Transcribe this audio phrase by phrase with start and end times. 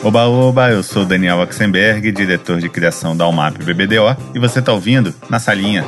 [0.00, 4.72] Oba, oba, eu sou Daniel Axenberg, diretor de criação da UMAP BBDO, e você está
[4.72, 5.84] ouvindo Na Salinha.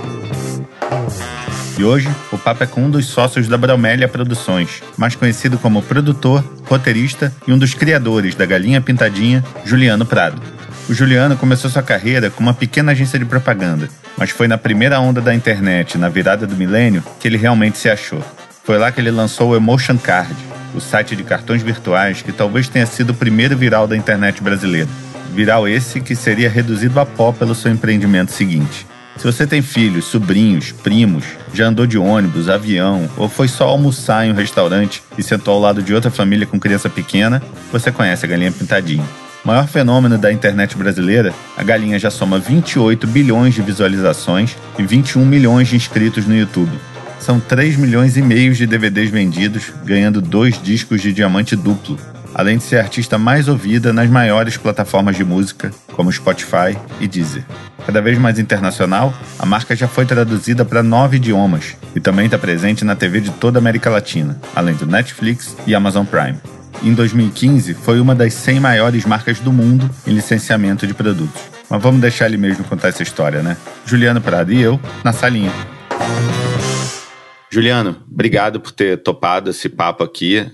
[1.79, 5.81] E hoje, o papo é com um dos sócios da Bromélia Produções, mais conhecido como
[5.81, 10.43] produtor, roteirista e um dos criadores da Galinha Pintadinha, Juliano Prado.
[10.89, 13.89] O Juliano começou sua carreira com uma pequena agência de propaganda,
[14.19, 17.89] mas foi na primeira onda da internet, na virada do milênio, que ele realmente se
[17.89, 18.23] achou.
[18.65, 20.35] Foi lá que ele lançou o Emotion Card,
[20.75, 24.89] o site de cartões virtuais que talvez tenha sido o primeiro viral da internet brasileira.
[25.35, 28.87] Viral esse que seria reduzido a pó pelo seu empreendimento seguinte.
[29.17, 34.27] Se você tem filhos, sobrinhos, primos, já andou de ônibus, avião ou foi só almoçar
[34.27, 38.25] em um restaurante e sentou ao lado de outra família com criança pequena, você conhece
[38.25, 39.05] a Galinha Pintadinha.
[39.45, 45.25] Maior fenômeno da internet brasileira, a galinha já soma 28 bilhões de visualizações e 21
[45.25, 46.73] milhões de inscritos no YouTube.
[47.21, 51.99] São 3 milhões e meio de DVDs vendidos, ganhando dois discos de diamante duplo,
[52.35, 57.07] além de ser a artista mais ouvida nas maiores plataformas de música, como Spotify e
[57.07, 57.45] Deezer.
[57.87, 62.39] Cada vez mais internacional, a marca já foi traduzida para nove idiomas e também está
[62.39, 66.39] presente na TV de toda a América Latina, além do Netflix e Amazon Prime.
[66.83, 71.43] Em 2015, foi uma das 100 maiores marcas do mundo em licenciamento de produtos.
[71.69, 73.57] Mas vamos deixar ele mesmo contar essa história, né?
[73.85, 75.53] Juliano Prado e eu, na salinha.
[77.51, 80.51] Juliano, obrigado por ter topado esse papo aqui.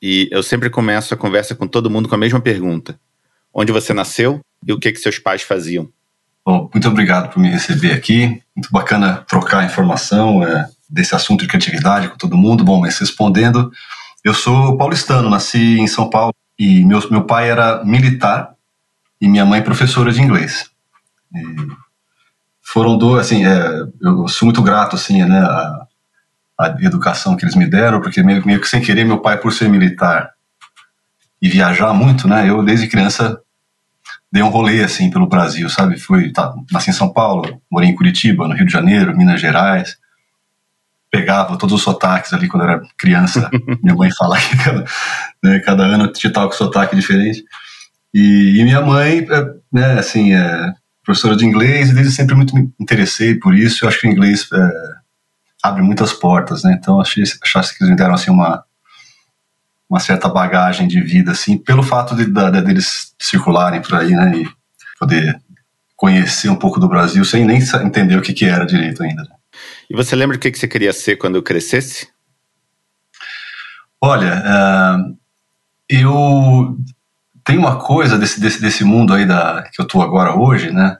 [0.00, 2.98] E eu sempre começo a conversa com todo mundo com a mesma pergunta:
[3.52, 5.88] Onde você nasceu e o que, que seus pais faziam?
[6.46, 8.40] Bom, muito obrigado por me receber aqui.
[8.56, 12.64] Muito bacana trocar informação é, desse assunto de criatividade com todo mundo.
[12.64, 13.70] Bom, mas respondendo,
[14.24, 18.54] eu sou paulistano, nasci em São Paulo e meu, meu pai era militar
[19.20, 20.70] e minha mãe professora de inglês.
[21.34, 21.66] E
[22.62, 25.87] foram dois, assim, é, eu sou muito grato, assim, né, a,
[26.58, 29.52] a educação que eles me deram, porque meio, meio que sem querer, meu pai, por
[29.52, 30.30] ser militar
[31.40, 33.40] e viajar muito, né, eu desde criança
[34.30, 35.98] dei um rolê, assim, pelo Brasil, sabe?
[35.98, 39.96] Fui, tá, nasci em São Paulo, morei em Curitiba, no Rio de Janeiro, Minas Gerais,
[41.10, 43.48] pegava todos os sotaques ali quando eu era criança.
[43.82, 44.84] minha mãe fala que cada,
[45.42, 47.42] né, cada ano tinha tal com sotaque diferente.
[48.12, 50.72] E, e, minha mãe, é, né, assim, é
[51.04, 53.84] professora de inglês, e desde sempre muito me interessei por isso.
[53.84, 54.70] Eu acho que o inglês é,
[55.62, 56.76] abre muitas portas, né?
[56.78, 58.64] Então achei, achasse que eles me deram assim uma
[59.88, 64.36] uma certa bagagem de vida, assim, pelo fato de, de, deles circularem por aí, né?
[64.36, 64.48] E
[64.98, 65.40] poder
[65.96, 69.22] conhecer um pouco do Brasil sem nem entender o que, que era direito ainda.
[69.22, 69.30] Né?
[69.88, 72.08] E você lembra o que, que você queria ser quando crescesse?
[74.00, 75.18] Olha, uh,
[75.88, 76.76] eu
[77.42, 80.98] tenho uma coisa desse, desse, desse mundo aí da, que eu tô agora hoje, né?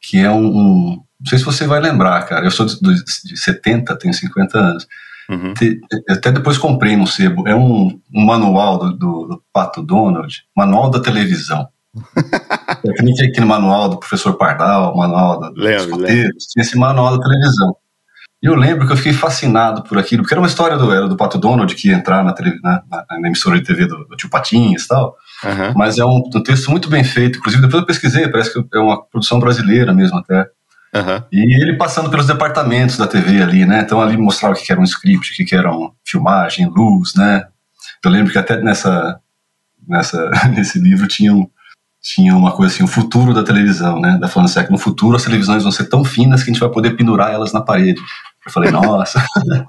[0.00, 2.46] Que é um, um não sei se você vai lembrar, cara.
[2.46, 4.86] Eu sou de, de 70, tenho 50 anos.
[5.28, 5.54] Uhum.
[5.54, 7.48] Te, até depois comprei no sebo.
[7.48, 11.66] É um, um manual do, do, do, Pato Donald, manual da televisão.
[12.84, 16.46] é que nem tinha aquele manual do professor Pardal, manual do, lembro, dos roteiros.
[16.46, 17.76] Tinha esse manual da televisão.
[18.40, 21.08] E eu lembro que eu fiquei fascinado por aquilo, porque era uma história do, era
[21.08, 22.32] do Pato Donald que ia entrar na,
[22.62, 25.16] na, na, na emissora de TV do, do Tio Patinhas e tal.
[25.42, 25.72] Uhum.
[25.74, 27.38] Mas é um, um texto muito bem feito.
[27.40, 30.46] Inclusive, depois eu pesquisei, parece que é uma produção brasileira mesmo até.
[30.96, 31.22] Uhum.
[31.30, 33.82] E ele passando pelos departamentos da TV ali, né?
[33.82, 37.46] Então ali mostrava o que era um script, o que era uma filmagem, luz, né?
[38.02, 39.20] Eu lembro que até nessa,
[39.86, 41.46] nessa, nesse livro tinha, um,
[42.00, 44.16] tinha uma coisa assim, o futuro da televisão, né?
[44.18, 46.70] Da falando assim, no futuro as televisões vão ser tão finas que a gente vai
[46.70, 48.00] poder pendurar elas na parede.
[48.46, 49.22] Eu falei, nossa.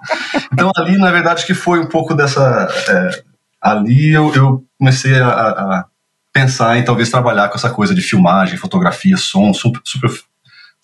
[0.54, 2.70] então ali, na verdade, que foi um pouco dessa.
[2.88, 3.24] É,
[3.62, 5.86] ali eu, eu comecei a, a,
[6.32, 10.12] pensar em talvez trabalhar com essa coisa de filmagem, fotografia, som, super, super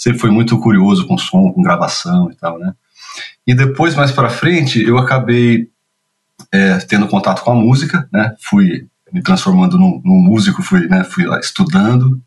[0.03, 2.74] sempre foi muito curioso com som, com gravação e tal, né?
[3.47, 5.69] E depois, mais para frente, eu acabei
[6.52, 8.36] é, tendo contato com a música, né?
[8.41, 11.06] Fui me transformando num, num músico, fui, né?
[11.06, 12.22] Fui lá estudando.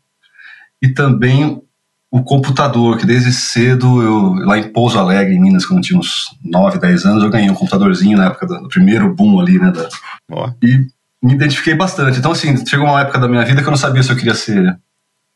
[0.81, 1.61] E também
[2.09, 5.99] o computador, que desde cedo, eu lá em Pouso Alegre, em Minas, quando eu tinha
[5.99, 9.59] uns 9, 10 anos, eu ganhei um computadorzinho na época do, do primeiro boom ali,
[9.59, 9.71] né?
[9.71, 9.87] Da,
[10.31, 10.49] oh.
[10.63, 10.87] E
[11.21, 12.17] me identifiquei bastante.
[12.17, 14.33] Então, assim, chegou uma época da minha vida que eu não sabia se eu queria
[14.33, 14.79] ser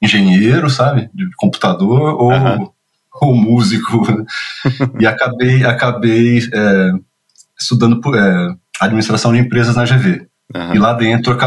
[0.01, 2.69] engenheiro, sabe, de computador ou, uhum.
[3.21, 4.03] ou músico.
[4.99, 6.91] e acabei, acabei é,
[7.59, 10.27] estudando é, administração de empresas na GV.
[10.55, 10.75] Uhum.
[10.75, 11.37] E lá dentro,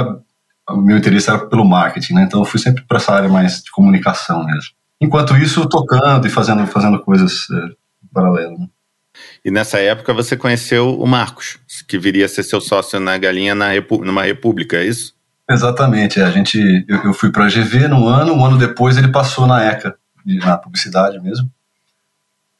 [0.69, 2.23] o meu interesse era pelo marketing, né?
[2.23, 4.71] Então eu fui sempre para essa área mais de comunicação mesmo.
[5.01, 7.69] Enquanto isso, tocando e fazendo, fazendo coisas é,
[8.12, 8.59] paralelas.
[8.59, 8.67] Né?
[9.45, 13.55] E nessa época você conheceu o Marcos, que viria a ser seu sócio na Galinha
[13.55, 15.15] na Repu numa República, é isso?
[15.49, 16.20] Exatamente.
[16.20, 19.46] A gente, eu, eu fui para a GV no ano, um ano depois ele passou
[19.46, 21.50] na ECA, na publicidade mesmo.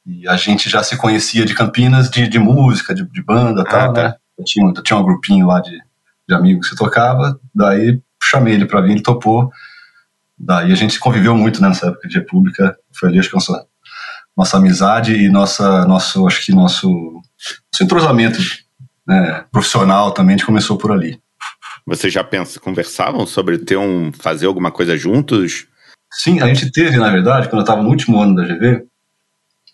[0.05, 3.67] E a gente já se conhecia de Campinas de, de música, de, de banda e
[3.67, 4.03] ah, tal, tá.
[4.03, 4.15] né?
[4.37, 5.79] Eu tinha, eu tinha um grupinho lá de,
[6.27, 9.51] de amigos que tocava, daí chamei ele para vir, ele topou.
[10.37, 12.77] Daí a gente conviveu muito né, nessa época de República.
[12.93, 13.65] Foi ali, acho que nossa,
[14.37, 18.37] nossa amizade e nossa, nosso, acho que nosso, nosso entrosamento
[19.07, 21.19] né, profissional também começou por ali.
[21.85, 25.67] Vocês já pensam, conversavam sobre ter um, fazer alguma coisa juntos?
[26.11, 28.85] Sim, a gente teve, na verdade, quando eu estava no último ano da GV,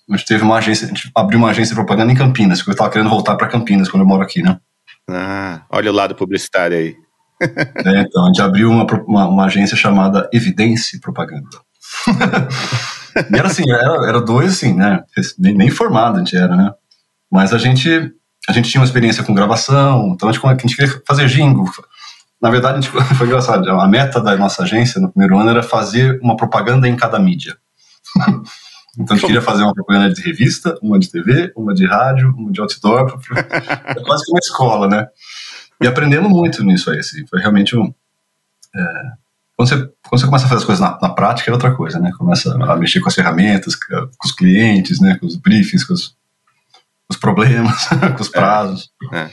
[0.10, 2.72] a gente teve uma agência, a gente abriu uma agência de propaganda em Campinas, porque
[2.72, 4.60] eu estava querendo voltar para Campinas quando eu moro aqui, né?
[5.10, 6.96] Ah, olha o lado publicitário aí.
[7.42, 11.48] é, então, a gente abriu uma, uma, uma agência chamada Evidência Propaganda.
[13.32, 15.04] e era assim, era, era dois assim, né?
[15.40, 16.72] Nem, nem formado a gente era, né?
[17.32, 18.12] Mas a gente,
[18.50, 21.70] a gente tinha uma experiência com gravação, então a gente, a gente queria fazer jingle.
[22.42, 23.70] Na verdade, a gente, foi engraçado.
[23.70, 27.58] A meta da nossa agência no primeiro ano era fazer uma propaganda em cada mídia.
[28.98, 32.36] Então a gente queria fazer uma propaganda de revista, uma de TV, uma de rádio,
[32.38, 33.18] uma de outdoor,
[33.88, 35.08] é quase que uma escola, né?
[35.82, 37.94] E aprendemos muito nisso aí, assim, foi realmente um...
[38.76, 39.12] É,
[39.56, 42.00] quando, você, quando você começa a fazer as coisas na, na, prática é outra coisa,
[42.00, 42.12] né?
[42.18, 45.16] Começa a mexer com as ferramentas, com os clientes, né?
[45.18, 48.92] Com os briefings, com os, com os problemas, com os prazos.
[49.14, 49.32] É, é.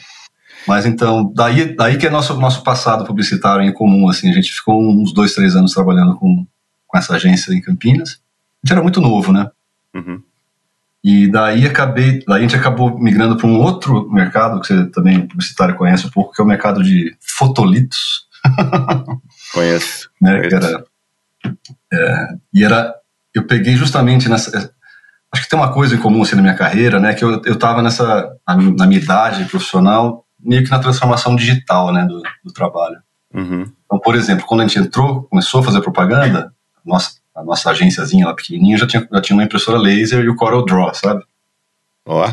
[0.69, 4.53] Mas então, daí, daí que é nosso, nosso passado publicitário em comum, assim, a gente
[4.53, 6.47] ficou uns dois, três anos trabalhando com,
[6.87, 8.21] com essa agência em Campinas,
[8.63, 9.51] gente era muito novo, né?
[9.95, 10.23] Uhum.
[11.03, 15.27] E daí acabei, daí a gente acabou migrando para um outro mercado que você também
[15.27, 18.27] publicitário conhece um pouco, que é o mercado de fotolitos.
[19.55, 20.11] Conheço.
[20.21, 20.57] né, conheço.
[20.57, 20.85] Era,
[21.91, 22.95] é, e era,
[23.35, 24.69] eu peguei justamente nessa, é,
[25.33, 27.55] acho que tem uma coisa em comum assim na minha carreira, né, que eu eu
[27.55, 32.99] estava nessa na minha idade profissional meio que na transformação digital, né, do, do trabalho.
[33.35, 33.71] Uhum.
[33.85, 36.53] Então, por exemplo, quando a gente entrou, começou a fazer propaganda,
[36.85, 40.37] nossa, a nossa agênciazinha lá pequenininha já tinha, já tinha uma impressora laser e o
[40.37, 41.23] Corel Draw, sabe?
[42.07, 42.29] Ó.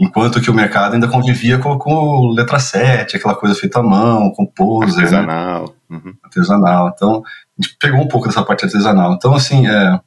[0.00, 4.30] Enquanto que o mercado ainda convivia com, com letra 7, aquela coisa feita à mão,
[4.30, 5.10] composer.
[5.10, 5.18] Né?
[5.18, 5.74] Artesanal.
[5.88, 5.96] Né?
[5.96, 6.14] Uhum.
[6.22, 6.92] Artesanal.
[6.94, 7.22] Então,
[7.58, 9.14] a gente pegou um pouco dessa parte artesanal.
[9.14, 10.00] Então, assim, é,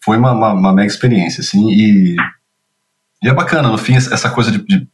[0.00, 2.16] foi uma, uma, uma, mega experiência, assim, e,
[3.22, 4.86] e é bacana, no fim, essa coisa de, de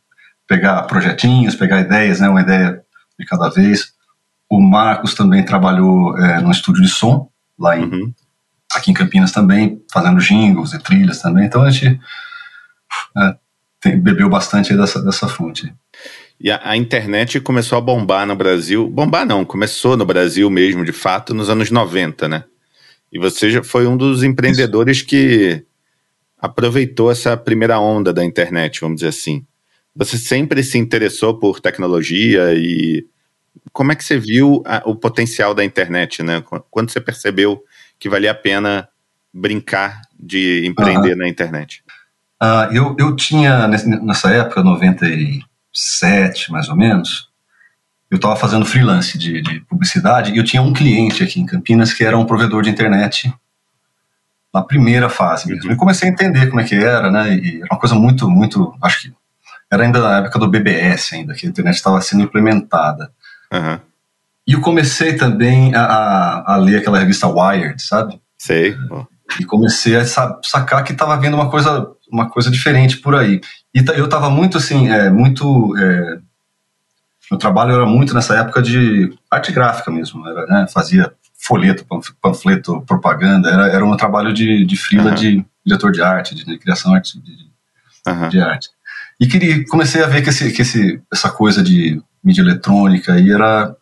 [0.48, 2.82] pegar projetinhos, pegar ideias, né, uma ideia
[3.18, 3.92] de cada vez.
[4.50, 8.12] O Marcos também trabalhou é, no estúdio de som, lá em, uhum
[8.74, 11.46] aqui em Campinas também, fazendo jingles e trilhas também.
[11.46, 12.00] Então a gente
[13.16, 13.34] é,
[13.80, 15.72] tem, bebeu bastante dessa, dessa fonte.
[16.40, 18.88] E a, a, internet começou a bombar no Brasil.
[18.88, 22.44] Bombar não, começou no Brasil mesmo, de fato, nos anos 90, né?
[23.10, 25.06] E você já foi um dos empreendedores Isso.
[25.06, 25.64] que
[26.38, 29.44] aproveitou essa primeira onda da internet, vamos dizer assim.
[29.98, 33.04] Você sempre se interessou por tecnologia e
[33.72, 36.40] como é que você viu a, o potencial da internet, né?
[36.70, 37.60] Quando você percebeu
[37.98, 38.88] que valia a pena
[39.34, 41.82] brincar de empreender na internet?
[42.40, 47.28] Uh, eu, eu tinha, nessa época, 97 mais ou menos,
[48.08, 51.92] eu estava fazendo freelance de, de, publicidade e eu tinha um cliente aqui em Campinas
[51.92, 53.34] que era um provedor de internet
[54.54, 55.66] na primeira fase mesmo.
[55.66, 55.74] Uhum.
[55.74, 57.34] E comecei a entender como é que era, né?
[57.34, 58.72] E era uma coisa muito, muito.
[58.80, 59.12] Acho que
[59.70, 63.10] era ainda na época do BBS, ainda, que a internet estava sendo implementada.
[63.52, 63.80] Uhum.
[64.46, 68.20] E eu comecei também a, a, a ler aquela revista Wired, sabe?
[68.38, 68.76] Sei.
[69.38, 73.40] E comecei a sacar que estava vendo uma coisa, uma coisa diferente por aí.
[73.74, 75.76] E eu estava muito assim, é, muito.
[75.76, 76.18] É,
[77.30, 81.84] meu trabalho era muito nessa época de arte gráfica mesmo, era, né, fazia folheto,
[82.20, 85.14] panfleto, propaganda, era, era um trabalho de, de frila uhum.
[85.14, 87.50] de diretor de arte, de, de criação de, de,
[88.06, 88.28] uhum.
[88.30, 88.70] de, arte.
[89.20, 93.30] E queria, comecei a ver que, esse, que esse, essa coisa de mídia eletrônica aí
[93.32, 93.74] era,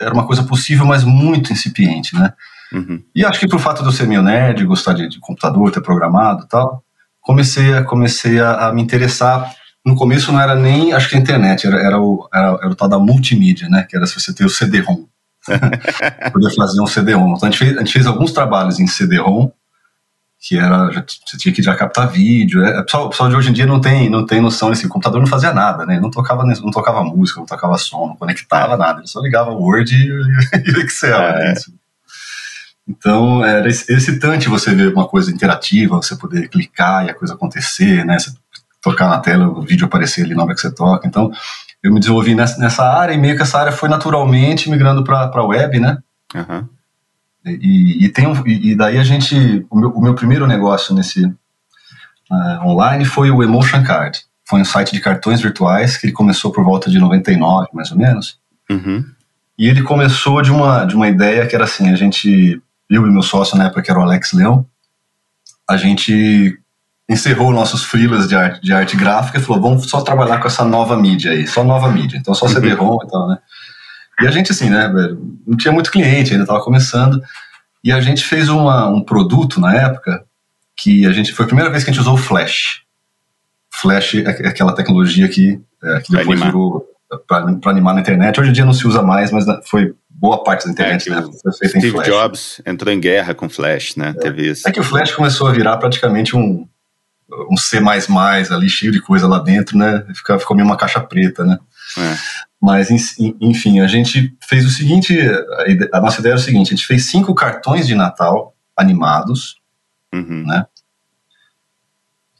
[0.00, 2.32] era uma coisa possível, mas muito incipiente, né?
[2.72, 3.02] Uhum.
[3.14, 5.82] E acho que por fato de eu ser meio nerd, gostar de, de computador, ter
[5.82, 6.82] programado e tal,
[7.20, 9.52] comecei, a, comecei a, a, me interessar.
[9.84, 12.74] No começo não era nem, acho que a internet, era, era, o, era, era o
[12.74, 13.86] tal da multimídia, né?
[13.88, 15.04] Que era se você ter o CD-ROM.
[16.32, 17.34] Poder fazer um CD-ROM.
[17.34, 19.50] Então a gente, fez, a gente fez alguns trabalhos em CD-ROM,
[20.40, 22.64] que era já, você tinha que já captar vídeo.
[22.64, 24.86] É, o, pessoal, o pessoal de hoje em dia não tem, não tem noção desse.
[24.86, 26.00] O computador não fazia nada, né?
[26.00, 29.00] Não tocava, não tocava música, não tocava som, não conectava nada.
[29.00, 31.20] Ele só ligava Word e, Excel.
[31.20, 31.52] É.
[31.52, 31.54] Né?
[32.88, 38.04] Então era excitante você ver uma coisa interativa, você poder clicar e a coisa acontecer,
[38.06, 38.18] né?
[38.18, 38.32] Você
[38.82, 41.06] tocar na tela, o vídeo aparecer ali na hora que você toca.
[41.06, 41.30] Então
[41.82, 45.30] eu me desenvolvi nessa, nessa área e meio que essa área foi naturalmente migrando para
[45.32, 45.98] a web, né?
[46.34, 46.66] Uhum.
[47.44, 51.24] E, e, tem um, e daí a gente, o meu, o meu primeiro negócio nesse
[51.24, 54.20] uh, online foi o Emotion Card.
[54.46, 57.98] Foi um site de cartões virtuais que ele começou por volta de 99, mais ou
[57.98, 58.38] menos.
[58.68, 59.04] Uhum.
[59.58, 63.10] E ele começou de uma, de uma ideia que era assim, a gente, eu e
[63.10, 64.66] meu sócio na época, que era o Alex Leão,
[65.68, 66.58] a gente
[67.08, 70.64] encerrou nossos freelas de arte, de arte gráfica e falou, vamos só trabalhar com essa
[70.64, 73.38] nova mídia aí, só nova mídia, então só CD-ROM e tal, né?
[74.22, 74.88] E a gente, assim, né,
[75.46, 77.22] não tinha muito cliente, ainda estava começando.
[77.82, 80.24] E a gente fez uma, um produto na época
[80.76, 82.82] que a gente foi a primeira vez que a gente usou o Flash.
[83.72, 86.86] Flash é aquela tecnologia que, é, que depois virou
[87.26, 88.40] para animar na internet.
[88.40, 91.22] Hoje em dia não se usa mais, mas foi boa parte da internet é né,
[91.52, 92.06] Steve em Flash.
[92.06, 94.14] Jobs entrou em guerra com Flash, né?
[94.16, 94.20] É.
[94.20, 94.68] Teve isso.
[94.68, 96.68] É que o Flash começou a virar praticamente um,
[97.50, 97.78] um C++
[98.50, 100.04] ali, cheio de coisa lá dentro, né?
[100.14, 101.58] Ficou, ficou meio uma caixa preta, né?
[101.98, 102.16] É.
[102.60, 102.88] Mas,
[103.40, 105.18] enfim, a gente fez o seguinte,
[105.92, 109.56] a nossa ideia era o seguinte, a gente fez cinco cartões de Natal animados,
[110.12, 110.44] uhum.
[110.46, 110.66] né?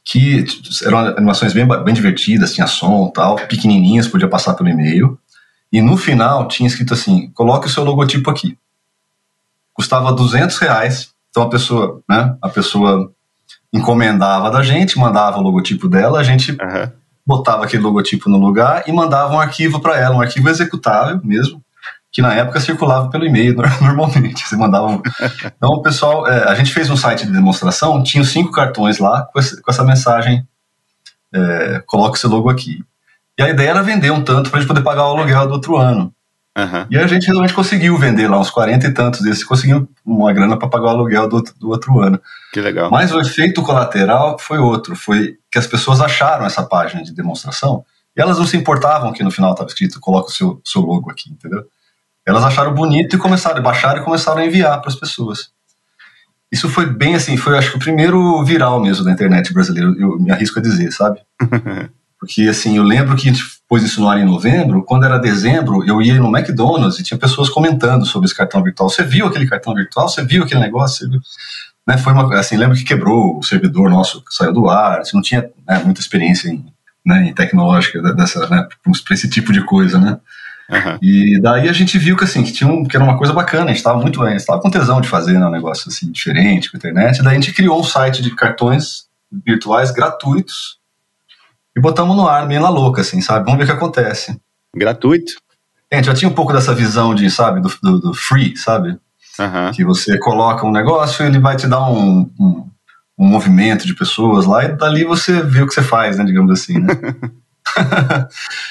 [0.03, 0.45] Que
[0.83, 5.17] eram animações bem, bem divertidas, tinha som tal, pequenininhas, podia passar pelo e-mail.
[5.71, 8.57] E no final tinha escrito assim, coloque o seu logotipo aqui.
[9.73, 13.11] Custava 200 reais, então a pessoa, né, a pessoa
[13.73, 16.91] encomendava da gente, mandava o logotipo dela, a gente uhum.
[17.25, 21.63] Botava aquele logotipo no lugar e mandava um arquivo para ela, um arquivo executável mesmo,
[22.11, 24.47] que na época circulava pelo e-mail normalmente.
[24.47, 24.87] Você mandava.
[24.87, 25.01] Um...
[25.45, 29.27] Então o pessoal, é, a gente fez um site de demonstração, tinha cinco cartões lá
[29.31, 30.45] com, esse, com essa mensagem,
[31.33, 32.83] é, coloque seu logo aqui.
[33.37, 35.53] E a ideia era vender um tanto para a gente poder pagar o aluguel do
[35.53, 36.13] outro ano.
[36.57, 36.85] Uhum.
[36.91, 40.57] E a gente realmente conseguiu vender lá uns 40 e tantos desses, conseguiu uma grana
[40.57, 42.19] para pagar o aluguel do, do outro ano.
[42.51, 42.91] Que legal.
[42.91, 47.83] Mas o efeito colateral foi outro, foi que as pessoas acharam essa página de demonstração
[48.15, 51.11] e elas não se importavam que no final estava escrito coloca o seu, seu logo
[51.11, 51.63] aqui, entendeu?
[52.25, 55.49] Elas acharam bonito e começaram, baixaram e começaram a enviar para as pessoas.
[56.51, 60.19] Isso foi bem assim, foi acho que o primeiro viral mesmo da internet brasileira, eu
[60.19, 61.19] me arrisco a dizer, sabe?
[62.21, 65.17] Porque, assim, eu lembro que a gente pôs isso no ar em novembro, quando era
[65.17, 68.89] dezembro, eu ia no McDonald's e tinha pessoas comentando sobre esse cartão virtual.
[68.89, 70.07] Você viu aquele cartão virtual?
[70.07, 71.09] Você viu aquele negócio?
[71.87, 75.15] Né, foi uma, assim, lembro que quebrou o servidor nosso, que saiu do ar, assim,
[75.15, 76.63] não tinha né, muita experiência em,
[77.05, 80.19] né, em tecnológica dessa, né, para esse tipo de coisa, né?
[80.71, 80.97] Uhum.
[81.01, 83.65] E daí a gente viu que assim, que, tinha um, que era uma coisa bacana,
[83.65, 86.71] a gente estava muito bem, estava com tesão de fazer né, um negócio assim diferente
[86.71, 87.21] com a internet.
[87.21, 89.07] Daí a gente criou um site de cartões
[89.45, 90.79] virtuais gratuitos
[91.75, 93.45] e botamos no ar, meio na louca, assim, sabe?
[93.45, 94.39] Vamos ver o que acontece.
[94.73, 95.33] Gratuito?
[95.91, 98.97] Gente, já tinha um pouco dessa visão de, sabe, do, do, do free, sabe?
[99.39, 99.71] Uhum.
[99.73, 102.69] Que você coloca um negócio e ele vai te dar um, um,
[103.17, 106.51] um, movimento de pessoas lá e dali você vê o que você faz, né, digamos
[106.51, 106.93] assim, né?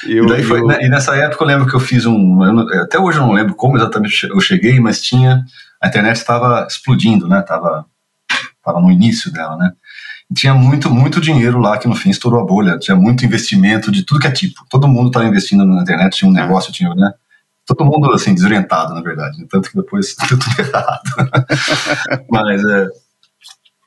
[0.07, 0.67] eu, e, foi, eu...
[0.67, 2.43] né, e nessa época eu lembro que eu fiz um.
[2.43, 5.43] Eu, até hoje eu não lembro como exatamente eu cheguei, mas tinha.
[5.81, 7.41] A internet estava explodindo, né?
[7.41, 7.85] Tava,
[8.63, 9.71] tava no início dela, né?
[10.33, 12.77] tinha muito, muito dinheiro lá que no fim estourou a bolha.
[12.77, 14.65] Tinha muito investimento de tudo que é tipo.
[14.69, 17.11] Todo mundo estava investindo na internet, tinha um negócio, tinha, né?
[17.73, 19.39] Todo mundo, assim, desorientado, na verdade.
[19.39, 19.45] Né?
[19.49, 21.01] Tanto que depois deu tudo errado.
[22.29, 22.87] Mas, é...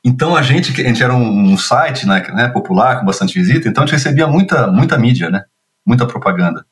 [0.03, 3.83] Então, a gente, a gente era um, site né, né, popular, com bastante visita, então
[3.83, 5.43] a gente recebia muita, muita mídia, né?
[5.85, 6.63] Muita propaganda.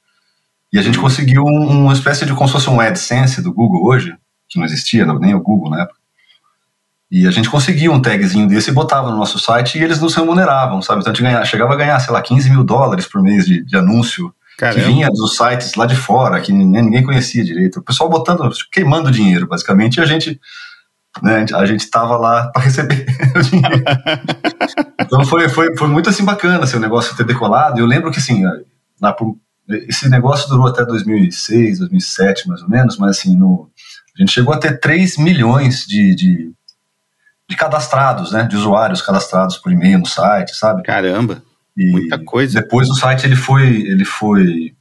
[0.71, 1.03] E a gente uhum.
[1.03, 4.15] conseguiu um, uma espécie de, como se fosse um AdSense do Google hoje,
[4.47, 6.03] que não existia, nem o Google na época
[7.15, 10.15] e a gente conseguia um tagzinho desse e botava no nosso site e eles nos
[10.15, 11.01] remuneravam, sabe?
[11.01, 13.63] Então a gente ganhava, chegava a ganhar, sei lá, 15 mil dólares por mês de,
[13.63, 14.79] de anúncio Caramba.
[14.79, 17.79] que vinha dos sites lá de fora, que ninguém conhecia direito.
[17.79, 20.39] O pessoal botando, queimando dinheiro, basicamente, e a gente
[21.21, 23.05] né, a gente estava lá para receber
[23.35, 23.83] o dinheiro.
[24.99, 27.79] então foi, foi, foi muito assim bacana assim, o negócio ter decolado.
[27.79, 28.43] Eu lembro que assim,
[29.87, 33.69] esse negócio durou até 2006, 2007 mais ou menos, mas assim, no,
[34.15, 36.53] a gente chegou a ter 3 milhões de, de
[37.49, 38.43] de cadastrados, né?
[38.43, 40.83] De usuários cadastrados por e-mail no site, sabe?
[40.83, 41.41] Caramba,
[41.75, 42.61] e muita coisa.
[42.61, 44.75] Depois o site ele foi, ele foi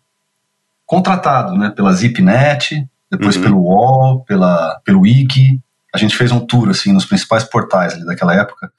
[0.87, 1.71] contratado, né?
[1.71, 3.43] Pela ZipNet, depois uhum.
[3.43, 5.61] pelo UOL, pela, pelo Wiki.
[5.95, 8.73] A gente fez um tour assim nos principais portais ali daquela época.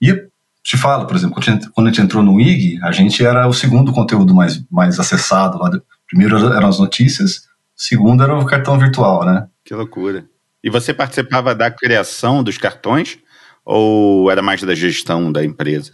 [0.00, 0.28] E
[0.62, 1.40] te falo, por exemplo,
[1.74, 5.58] quando a gente entrou no Wiki, a gente era o segundo conteúdo mais, mais acessado
[5.58, 5.70] lá.
[6.06, 9.46] Primeiro eram as notícias, segundo era o cartão virtual, né?
[9.64, 10.26] Que loucura.
[10.62, 13.18] E você participava da criação dos cartões?
[13.64, 15.92] Ou era mais da gestão da empresa?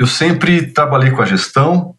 [0.00, 1.94] Eu sempre trabalhei com a gestão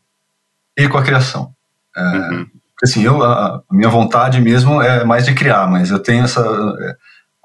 [0.75, 1.53] e com a criação.
[1.96, 2.48] É, uhum.
[2.84, 6.41] Assim, eu, a, minha vontade mesmo é mais de criar, mas eu tenho essa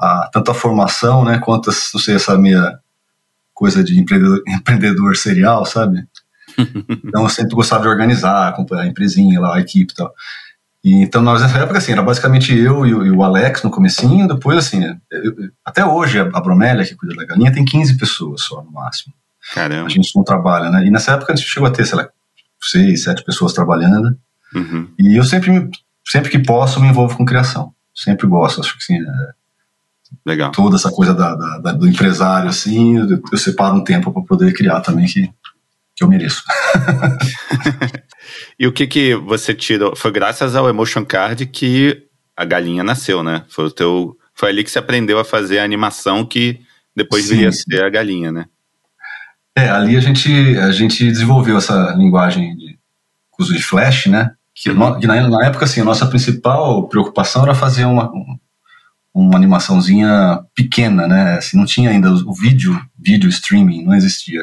[0.01, 2.79] a, tanto a formação, né, quanto não sei, essa minha
[3.53, 6.09] coisa de empreendedor, empreendedor serial, sabe?
[7.05, 10.11] então eu sempre gostava de organizar, acompanhar a empresinha lá, a equipe e tal.
[10.83, 13.71] E, então, nós, nessa época, assim, era basicamente eu e o, e o Alex no
[13.71, 18.41] comecinho, depois, assim, eu, até hoje, a Bromélia, que cuida da galinha, tem 15 pessoas
[18.41, 19.13] só, no máximo.
[19.55, 19.87] Caramba.
[19.87, 20.87] A gente não trabalha, né?
[20.87, 22.09] E nessa época a gente chegou a ter, sei lá,
[22.61, 24.17] seis, sete pessoas trabalhando.
[24.55, 24.89] Uhum.
[24.99, 25.71] E eu sempre,
[26.05, 27.73] sempre que posso, me envolvo com criação.
[27.95, 29.31] Sempre gosto, acho que assim, é,
[30.25, 30.53] Legal.
[30.53, 34.23] Toda essa coisa da, da, da, do empresário, assim, eu, eu separo um tempo para
[34.23, 35.31] poder criar também, que,
[35.95, 36.43] que eu mereço.
[38.59, 39.95] E o que que você tirou?
[39.95, 43.45] Foi graças ao Emotion Card que a galinha nasceu, né?
[43.49, 46.61] Foi o teu, foi ali que você aprendeu a fazer a animação que
[46.95, 48.47] depois sim, viria a ser a galinha, né?
[49.57, 52.79] É, ali a gente a gente desenvolveu essa linguagem de
[53.39, 54.33] uso de flash, né?
[54.55, 55.01] Que, uhum.
[55.01, 58.11] que na, na, época assim, a nossa principal preocupação era fazer uma
[59.15, 61.39] uma animaçãozinha pequena, né?
[61.39, 64.43] Assim, não tinha ainda o vídeo, vídeo streaming, não existia.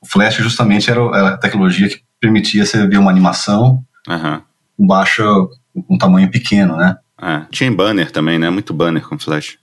[0.00, 4.40] O Flash justamente era a tecnologia que permitia você ver uma animação uhum.
[4.78, 6.96] com baixa, com um tamanho pequeno, né?
[7.20, 7.42] É.
[7.50, 8.48] Tinha banner também, né?
[8.48, 9.58] Muito banner com Flash.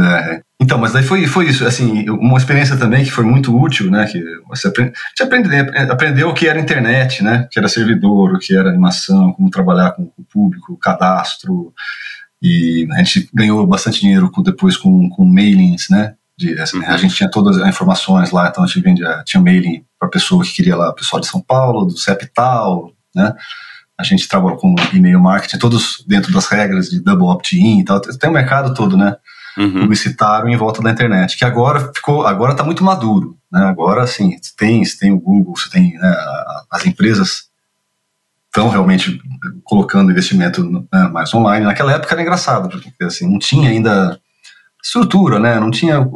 [0.00, 0.40] É.
[0.58, 4.06] Então, mas daí foi, foi isso, assim, uma experiência também que foi muito útil, né,
[4.06, 5.48] que você, aprende, você aprende,
[5.90, 9.90] aprendeu o que era internet, né, que era servidor, o que era animação, como trabalhar
[9.90, 11.74] com o público, cadastro,
[12.42, 16.14] e a gente ganhou bastante dinheiro depois com, com mailings, né?
[16.36, 16.88] De, assim, uhum.
[16.88, 20.42] A gente tinha todas as informações lá, então a gente vendia, tinha mailing para pessoa
[20.42, 23.32] que queria lá, pessoal de São Paulo, do CEP tal, né?
[23.96, 28.00] A gente trabalhou com e-mail marketing, todos dentro das regras de double opt-in e tal.
[28.00, 29.14] Tem o mercado todo, né?
[29.56, 29.82] Uhum.
[29.82, 33.64] Publicitário em volta da internet, que agora ficou, agora está muito maduro, né?
[33.64, 36.16] Agora, assim, tem, tem o Google, você tem né,
[36.70, 37.50] as empresas
[38.46, 39.18] estão realmente
[39.64, 41.64] colocando investimento né, mais online.
[41.64, 44.20] Naquela época era engraçado, porque assim, não tinha ainda
[44.82, 45.58] estrutura, né?
[45.58, 46.06] Não tinha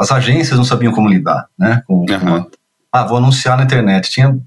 [0.00, 1.82] as agências não sabiam como lidar, né?
[1.86, 2.42] Com, uhum.
[2.42, 2.50] com
[2.90, 4.10] ah, vou anunciar na internet.
[4.10, 4.38] Tinha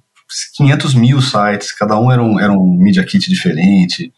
[0.55, 4.11] 500 mil sites, cada um era um, era um media kit diferente,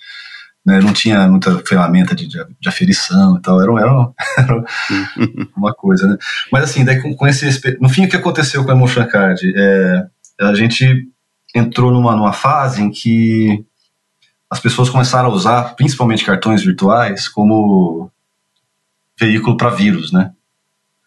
[0.66, 0.80] né?
[0.80, 3.62] Não tinha muita ferramenta de, de, aferição e tal.
[3.62, 4.64] Era, era, era
[5.56, 6.18] uma coisa, né?
[6.52, 9.54] Mas assim, daí com, com, esse no fim o que aconteceu com a Emotion Card
[9.56, 10.08] é
[10.42, 11.08] a gente
[11.54, 13.66] entrou numa, numa fase em que
[14.50, 18.10] as pessoas começaram a usar, principalmente cartões virtuais, como
[19.20, 20.32] veículo para vírus, né?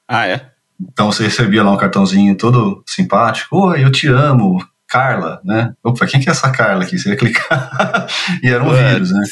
[0.06, 0.52] Ah, é?
[0.78, 5.72] Então você recebia lá um cartãozinho todo simpático, oi, eu te amo, Carla, né?
[5.82, 6.98] Opa, quem que é essa Carla aqui?
[6.98, 8.06] Você ia clicar
[8.42, 8.82] e era um What?
[8.82, 9.24] vírus, né?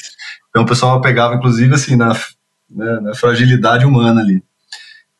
[0.49, 2.15] Então o pessoal pegava, inclusive, assim, na,
[2.71, 4.43] né, na fragilidade humana ali.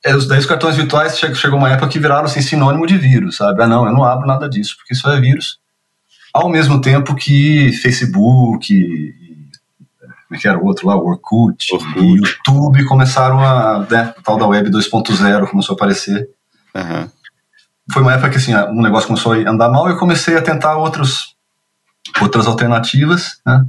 [0.03, 3.63] É, daí os cartões virtuais chegou uma época que viraram assim, sinônimo de vírus, sabe?
[3.63, 5.61] Ah, não, eu não abro nada disso, porque isso é vírus
[6.33, 9.15] ao mesmo tempo que Facebook,
[10.29, 11.99] como é que era o outro lá, o Orkut, Orkut.
[11.99, 16.29] e YouTube começaram a, né, o tal da Web 2.0 começou a aparecer.
[16.75, 17.09] Uhum.
[17.93, 20.43] Foi uma época que assim, um negócio começou a andar mal e eu comecei a
[20.43, 21.35] tentar outros,
[22.21, 23.65] outras alternativas, né?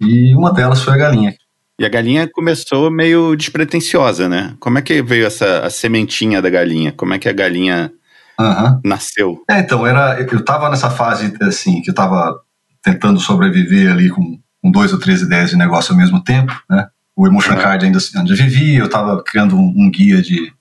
[0.00, 1.34] E uma delas foi a galinha.
[1.78, 4.54] E a galinha começou meio despretensiosa, né?
[4.58, 6.92] Como é que veio essa a sementinha da galinha?
[6.92, 7.92] Como é que a galinha
[8.40, 8.80] uhum.
[8.82, 9.44] nasceu?
[9.48, 12.34] É, então, era, eu estava nessa fase, assim, que eu estava
[12.82, 16.86] tentando sobreviver ali com, com dois ou três ideias de negócio ao mesmo tempo, né?
[17.14, 17.60] O Emotion uhum.
[17.60, 20.52] Card ainda, ainda vivia, eu estava criando um, um, guia de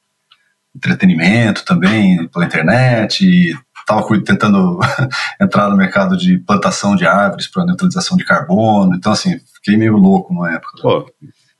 [0.75, 4.79] entretenimento também pela internet, e estava tentando
[5.39, 9.95] entrar no mercado de plantação de árvores para neutralização de carbono, então assim, fiquei meio
[9.95, 10.81] louco numa época.
[10.81, 11.05] Pô,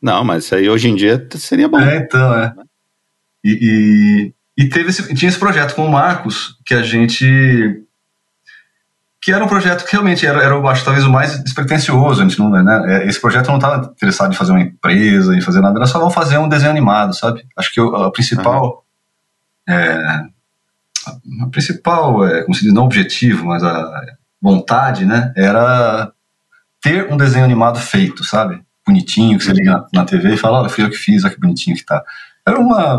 [0.01, 1.80] não, mas isso aí hoje em dia seria bom.
[1.80, 2.54] É, então, é.
[3.43, 7.84] E, e teve esse, tinha esse projeto com o Marcos, que a gente.
[9.21, 12.21] que era um projeto que realmente era, era eu acho, talvez o mais despretensioso.
[12.21, 15.41] A gente não, né, é, esse projeto não estava interessado em fazer uma empresa, em
[15.41, 17.45] fazer nada, era só vamos fazer um desenho animado, sabe?
[17.58, 18.65] Acho que o, a principal.
[18.65, 18.84] Uhum.
[19.67, 19.97] É,
[21.41, 24.01] a principal, é, como se diz, não objetivo, mas a
[24.41, 26.12] vontade, né, era
[26.82, 28.62] ter um desenho animado feito, sabe?
[28.86, 31.34] Bonitinho, que você liga na, na TV e fala, olha, fui eu que fiz, olha
[31.34, 32.04] que bonitinho que tá.
[32.45, 32.97] Era uma,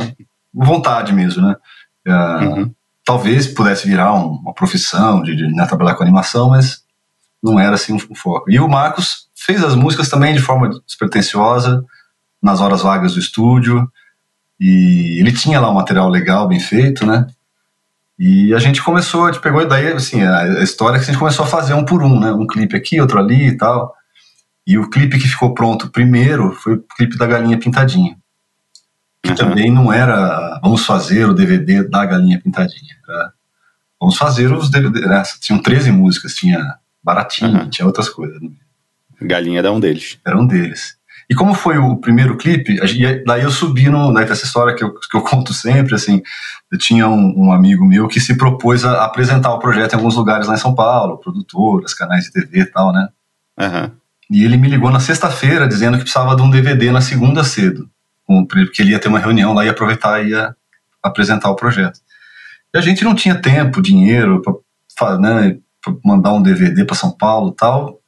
[0.64, 1.56] vontade mesmo, né?
[2.06, 2.74] Uh, uhum.
[3.04, 6.82] Talvez pudesse virar um, uma profissão de, de né, trabalhar com animação, mas
[7.42, 8.50] não era assim o um, um foco.
[8.50, 11.84] E o Marcos fez as músicas também de forma despretensiosa,
[12.42, 13.88] nas horas vagas do estúdio,
[14.58, 17.26] e ele tinha lá um material legal, bem feito, né?
[18.18, 21.12] E a gente começou, a gente pegou daí, assim, a, a história é que a
[21.12, 22.32] gente começou a fazer um por um, né?
[22.32, 23.94] Um clipe aqui, outro ali e tal.
[24.66, 28.16] E o clipe que ficou pronto primeiro foi o clipe da Galinha Pintadinha
[29.26, 29.36] que uhum.
[29.36, 32.96] também não era vamos fazer o DVD da Galinha Pintadinha.
[33.08, 33.32] Era,
[34.00, 35.00] vamos fazer os DVD.
[35.00, 35.22] Né?
[35.40, 37.70] Tinham 13 músicas, tinha Baratinho, uhum.
[37.70, 38.40] tinha outras coisas.
[38.40, 38.50] Né?
[39.22, 40.18] Galinha era um deles.
[40.24, 40.95] Era um deles.
[41.28, 42.78] E como foi o primeiro clipe,
[43.26, 46.22] daí eu subi no, né, essa história que eu, que eu conto sempre, assim,
[46.70, 50.14] eu tinha um, um, amigo meu que se propôs a apresentar o projeto em alguns
[50.14, 53.08] lugares lá em São Paulo, produtoras, canais de TV e tal, né?
[53.58, 53.90] Uhum.
[54.30, 57.88] E ele me ligou na sexta-feira dizendo que precisava de um DVD na segunda cedo
[58.48, 60.54] porque ele ia ter uma reunião lá e aproveitar e ia
[61.02, 62.00] apresentar o projeto.
[62.74, 64.42] E a gente não tinha tempo, dinheiro
[64.98, 65.58] para né,
[66.04, 68.00] mandar um DVD para São Paulo tal.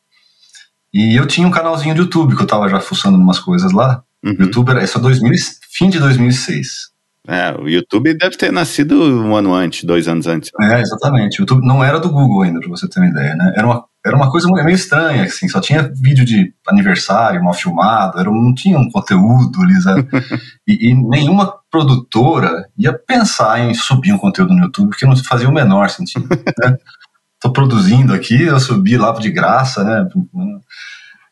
[0.93, 4.03] E eu tinha um canalzinho de YouTube que eu estava já fuçando umas coisas lá.
[4.25, 4.37] Uhum.
[4.39, 5.33] YouTube era isso 2000,
[5.71, 6.89] fim de 2006.
[7.31, 10.51] É, o YouTube deve ter nascido um ano antes, dois anos antes.
[10.59, 11.39] É, exatamente.
[11.39, 13.53] O YouTube não era do Google ainda, para você ter uma ideia, né?
[13.55, 18.19] Era uma, era uma coisa meio estranha, assim, só tinha vídeo de aniversário mal filmado,
[18.19, 19.75] era, não tinha um conteúdo ali,
[20.67, 25.51] e, e, nenhuma produtora ia pensar em subir um conteúdo no YouTube, porque não fazia
[25.51, 26.27] o menor sentido.
[26.31, 26.77] Né?
[27.41, 30.09] Tô produzindo aqui, eu subi lá de graça, né?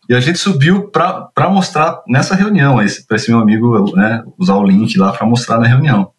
[0.08, 2.76] E a gente subiu para mostrar nessa reunião,
[3.08, 6.12] para esse meu amigo né, usar o link lá para mostrar na reunião.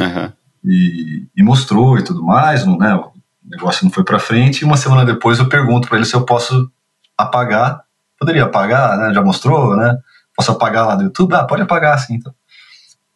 [0.00, 0.32] Uhum.
[0.64, 2.94] E, e, mostrou e tudo mais, não, né?
[2.94, 3.12] O
[3.44, 4.62] negócio não foi para frente.
[4.62, 6.70] E uma semana depois eu pergunto para ele se eu posso
[7.16, 7.82] apagar.
[8.18, 9.12] Poderia apagar, né?
[9.12, 9.96] Já mostrou, né?
[10.34, 11.34] Posso apagar lá do YouTube?
[11.34, 12.14] Ah, pode apagar sim.
[12.14, 12.32] Então.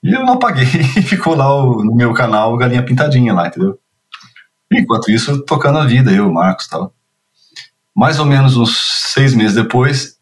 [0.03, 0.65] E eu não apaguei
[0.97, 3.79] e ficou lá o, no meu canal Galinha Pintadinha lá, entendeu?
[4.79, 6.95] Enquanto isso, tocando a vida, eu, o Marcos e tal.
[7.95, 8.77] Mais ou menos uns
[9.13, 10.17] seis meses depois,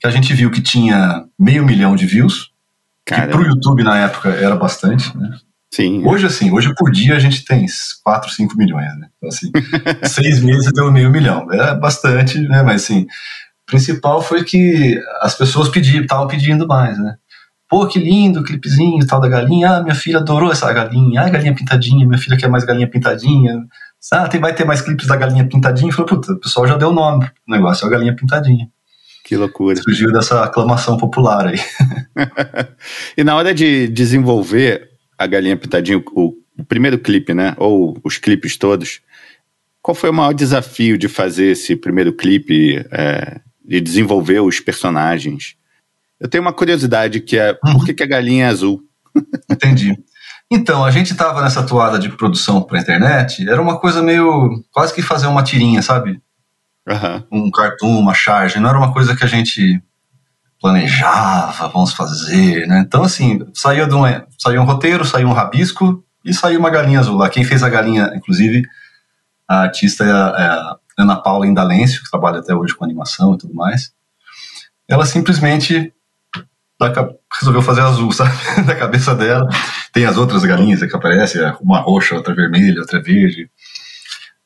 [0.00, 2.50] que a gente viu que tinha meio milhão de views,
[3.04, 3.28] Caramba.
[3.28, 5.30] que pro YouTube na época era bastante, né?
[5.70, 6.02] Sim.
[6.06, 7.66] Hoje, assim, hoje por dia a gente tem
[8.02, 9.08] 4, 5 milhões, né?
[9.16, 9.50] Então, assim,
[10.08, 11.50] seis meses deu meio milhão.
[11.52, 12.62] É bastante, né?
[12.62, 17.16] Mas, assim, o principal foi que as pessoas pediam, estavam pedindo mais, né?
[17.68, 19.70] Pô, que lindo, clipezinho tal da galinha.
[19.70, 21.20] Ah, minha filha adorou essa galinha.
[21.20, 22.06] Ah, galinha pintadinha.
[22.06, 23.66] Minha filha quer mais galinha pintadinha.
[24.12, 25.92] Ah, tem, vai ter mais clipes da galinha pintadinha.
[25.92, 28.70] Falei, puta, o pessoal já deu o nome pro negócio, é a galinha pintadinha.
[29.28, 29.76] Que loucura.
[29.76, 31.60] Surgiu dessa aclamação popular aí.
[33.14, 37.54] e na hora de desenvolver a Galinha Pintadinha, o, o primeiro clipe, né?
[37.58, 39.02] Ou os clipes todos.
[39.82, 45.56] Qual foi o maior desafio de fazer esse primeiro clipe é, e desenvolver os personagens?
[46.20, 47.74] Eu tenho uma curiosidade que é uhum.
[47.74, 48.80] por que, que a galinha é azul?
[49.50, 49.96] Entendi.
[50.50, 54.62] Então, a gente estava nessa toada de produção para internet, era uma coisa meio.
[54.72, 56.20] quase que fazer uma tirinha, sabe?
[56.88, 57.46] Uhum.
[57.46, 59.82] Um cartoon, uma charge, não era uma coisa que a gente
[60.60, 62.82] planejava, vamos fazer, né?
[62.84, 64.02] Então, assim, de um,
[64.38, 67.28] saía um roteiro, saía um rabisco e saiu uma galinha azul lá.
[67.28, 68.62] Quem fez a galinha, inclusive,
[69.46, 73.34] a artista é a, é a Ana Paula Indalêncio, que trabalha até hoje com animação
[73.34, 73.92] e tudo mais.
[74.88, 75.92] Ela simplesmente
[77.38, 78.32] resolveu fazer azul, sabe?
[78.66, 79.48] da cabeça dela.
[79.92, 83.50] Tem as outras galinhas que aparecem, uma roxa, outra vermelha, outra verde.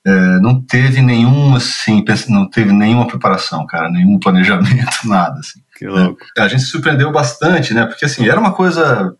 [0.04, 5.60] É, não teve nenhum, assim, não teve nenhuma preparação, cara, nenhum planejamento, nada, assim.
[5.76, 6.18] Que louco.
[6.36, 9.14] É, a gente se surpreendeu bastante, né, porque, assim, era uma coisa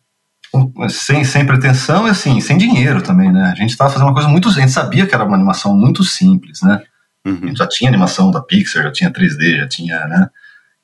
[0.91, 4.29] sem, sem pretensão e, assim, sem dinheiro também, né, a gente estava fazendo uma coisa
[4.29, 6.83] muito, a gente sabia que era uma animação muito simples, né,
[7.25, 7.55] uhum.
[7.55, 10.29] já tinha animação da Pixar, já tinha 3D, já tinha, né,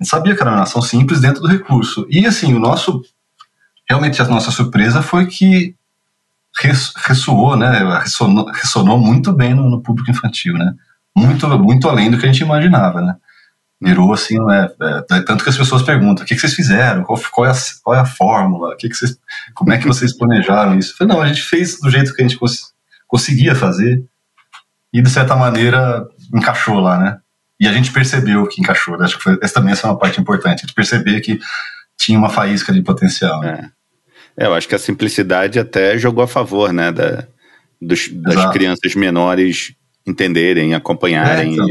[0.01, 3.03] a gente sabia que era uma animação simples dentro do recurso, e, assim, o nosso,
[3.89, 5.75] realmente a nossa surpresa foi que
[7.07, 7.99] ressoou, né?
[8.01, 10.75] Ressonou, ressonou muito bem no, no, público infantil, né?
[11.17, 13.17] Muito, muito além do que a gente imaginava, né?
[13.81, 14.69] Virou assim, né?
[14.81, 17.05] É, tanto que as pessoas perguntam: o que, que vocês fizeram?
[17.05, 18.75] Qual, qual, é a, qual é a fórmula?
[18.75, 19.17] O que, que vocês,
[19.55, 20.97] como é que vocês planejaram isso?
[20.97, 22.73] Falei, não, a gente fez do jeito que a gente cons
[23.07, 24.05] conseguia fazer
[24.93, 27.19] e de certa maneira encaixou lá, né?
[27.61, 28.97] E a gente percebeu que encaixou.
[28.97, 29.05] Né?
[29.05, 31.41] Acho que foi, essa também é uma parte importante, de perceber que
[31.97, 33.41] tinha uma faísca de potencial.
[33.41, 33.71] Né?
[33.75, 33.79] É.
[34.39, 37.27] É, eu acho que a simplicidade até jogou a favor, né, da,
[37.83, 39.75] dos, das crianças menores
[40.07, 41.51] entenderem, acompanharem.
[41.51, 41.67] É, então.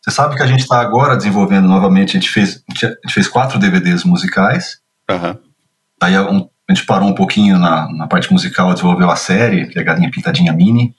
[0.00, 3.26] Você sabe que a gente está agora desenvolvendo novamente, a gente fez, a gente fez
[3.26, 4.78] quatro DVDs musicais.
[5.10, 5.36] Uhum.
[6.00, 9.76] Aí a, a gente parou um pouquinho na, na parte musical, desenvolveu a série, que
[9.76, 10.94] é a Galinha Pintadinha Mini,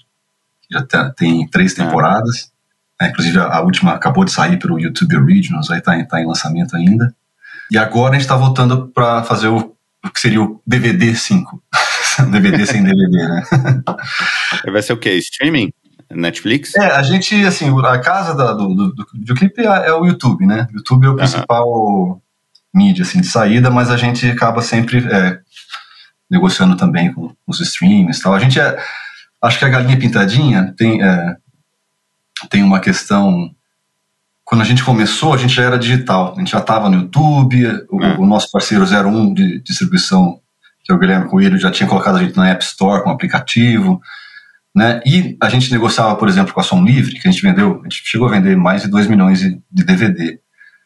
[0.62, 1.86] que já tem, tem três ah.
[1.86, 2.52] temporadas.
[3.02, 6.28] É, inclusive a, a, última acabou de sair pelo YouTube Originals, aí está tá em
[6.28, 7.14] lançamento ainda.
[7.72, 11.62] E agora a gente está voltando para fazer o o que seria o DVD 5.
[12.32, 13.44] DVD sem DVD, né?
[14.72, 15.12] Vai ser o quê?
[15.18, 15.72] Streaming?
[16.12, 16.76] Netflix?
[16.76, 20.46] É, a gente, assim, a casa da, do, do, do videoclipe é, é, o YouTube,
[20.46, 20.68] né?
[20.74, 22.22] O YouTube é o principal
[22.74, 25.40] mídia, assim, de saída, mas a gente acaba sempre é,
[26.30, 28.34] negociando também com os streams e tal.
[28.34, 28.78] A gente é,
[29.42, 31.36] acho que a Galinha Pintadinha tem, é,
[32.48, 33.52] tem uma questão
[34.50, 37.68] quando a gente começou, a gente já era digital, a gente já estava no YouTube,
[37.88, 38.18] o, é.
[38.18, 40.40] o, nosso parceiro 01 de distribuição,
[40.84, 43.14] que é o Guilherme Coelho, já tinha colocado a gente na App Store com o
[43.14, 44.02] aplicativo,
[44.76, 45.02] né?
[45.06, 47.84] E a gente negociava, por exemplo, com a Som Livre, que a gente vendeu, a
[47.84, 50.40] gente chegou a vender mais de 2 milhões de, de DVD.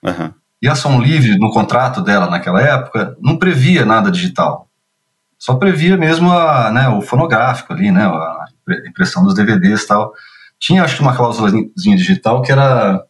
[0.04, 0.34] Uhum.
[0.62, 4.68] E a Som Livre, no contrato dela naquela época, não previa nada digital.
[5.40, 8.46] Só previa mesmo a, né, o fonográfico ali, né, a
[8.90, 10.14] impressão dos DVDs e tal.
[10.64, 13.04] Tinha, acho que, uma cláusulazinha digital que era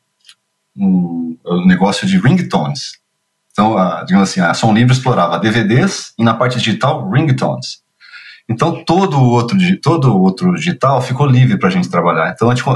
[0.75, 2.93] um, um negócio de ringtones.
[3.51, 7.83] Então, a, digamos assim, a Som Livre explorava DVDs e na parte digital, ringtones.
[8.49, 12.31] Então, todo o outro, todo outro digital ficou livre para a gente trabalhar.
[12.31, 12.67] Então, a gente,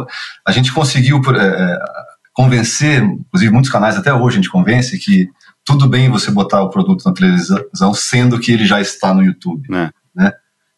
[0.45, 1.79] a gente conseguiu é,
[2.31, 5.27] convencer, inclusive muitos canais até hoje a gente convence que
[5.65, 9.67] tudo bem você botar o produto na televisão, sendo que ele já está no YouTube.
[9.73, 9.89] É.
[10.15, 10.31] Né?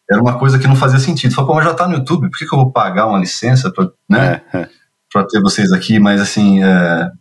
[0.10, 1.34] Era uma coisa que não fazia sentido.
[1.36, 3.72] Falei, pô, mas já está no YouTube, por que, que eu vou pagar uma licença?
[3.72, 4.42] Pra, né?
[4.52, 4.70] É, é.
[5.12, 7.12] para ter vocês aqui, mas assim, é,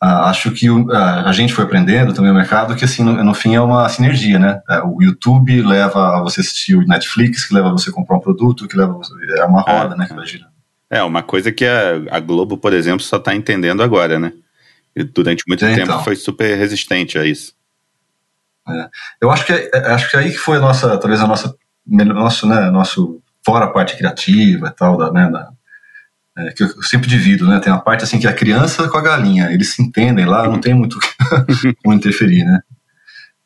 [0.00, 3.54] acho que o, a, gente foi aprendendo também o mercado que assim no, no, fim
[3.54, 4.60] é uma sinergia, né?
[4.68, 8.20] É, o YouTube leva a você assistir o Netflix, que leva a você comprar um
[8.20, 10.06] produto, que leva você, é uma roda, é, né?
[10.06, 10.50] Que vai girando.
[10.90, 14.32] É uma coisa que a, a Globo, por exemplo, só está entendendo agora, né?
[14.94, 16.04] E durante muito é, tempo então.
[16.04, 17.54] foi super resistente a isso.
[18.68, 18.88] É.
[19.20, 21.54] Eu acho que é, acho que aí que foi a nossa, talvez a nossa
[21.86, 25.50] nosso, né, nosso fora a parte criativa e tal da, né, da
[26.38, 27.58] é, que eu sempre divido, né?
[27.60, 30.46] Tem uma parte assim que é a criança com a galinha, eles se entendem lá,
[30.46, 30.98] não tem muito
[31.82, 32.60] como interferir, né?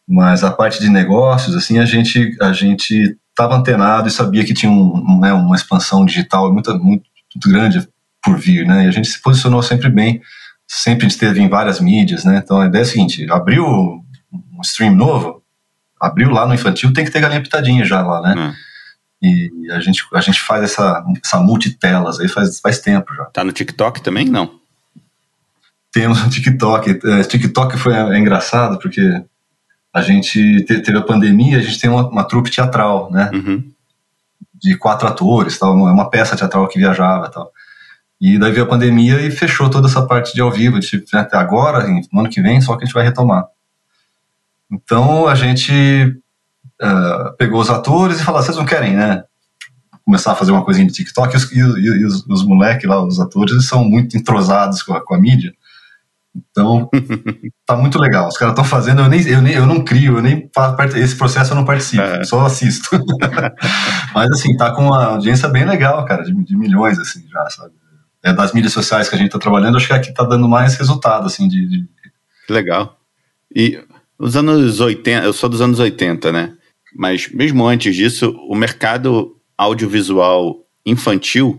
[0.09, 4.53] Mas a parte de negócios, assim, a gente a gente estava antenado e sabia que
[4.53, 7.88] tinha um, um, né, uma expansão digital muito, muito, muito grande
[8.22, 8.87] por vir, né?
[8.87, 10.20] E a gente se posicionou sempre bem,
[10.66, 12.40] sempre a esteve em várias mídias, né?
[12.42, 15.39] Então a ideia é a seguinte: abriu um stream novo,
[16.00, 18.34] abriu lá no infantil, tem que ter galinha pitadinha já lá, né?
[18.36, 18.54] Hum.
[19.22, 23.26] E a gente, a gente faz essa, essa multitelas aí faz, faz tempo já.
[23.26, 24.26] Tá no TikTok também?
[24.26, 24.58] Não.
[25.92, 27.00] Temos no TikTok.
[27.04, 29.22] É, TikTok foi é, engraçado porque
[29.92, 33.30] a gente teve a pandemia, a gente tem uma, uma trupe teatral, né?
[33.34, 33.70] Uhum.
[34.54, 37.50] De quatro atores, tal, uma peça teatral que viajava tal.
[38.20, 40.78] E daí veio a pandemia e fechou toda essa parte de ao vivo.
[40.78, 43.46] De, tipo, até agora, no ano que vem, só que a gente vai retomar.
[44.70, 45.72] Então a gente
[46.80, 49.24] uh, pegou os atores e falou: vocês não querem, né?
[50.04, 51.35] Começar a fazer uma coisinha de TikTok.
[51.35, 55.04] E os, e, os, os moleques lá, os atores, eles são muito entrosados com a,
[55.04, 55.52] com a mídia.
[56.35, 56.88] Então,
[57.66, 58.28] tá muito legal.
[58.28, 60.48] Os caras estão fazendo, eu, nem, eu, nem, eu não crio, eu nem
[60.96, 62.24] esse processo eu não participo, é.
[62.24, 62.90] só assisto.
[64.14, 67.72] Mas assim, tá com uma audiência bem legal, cara, de, de, milhões, assim, já, sabe?
[68.22, 70.74] É das mídias sociais que a gente tá trabalhando, acho que aqui tá dando mais
[70.76, 71.66] resultado, assim, de.
[71.66, 71.88] de...
[72.48, 72.96] Legal.
[73.54, 73.83] E
[74.20, 76.52] os anos 80, eu sou dos anos 80, né?
[76.94, 81.59] Mas mesmo antes disso, o mercado audiovisual infantil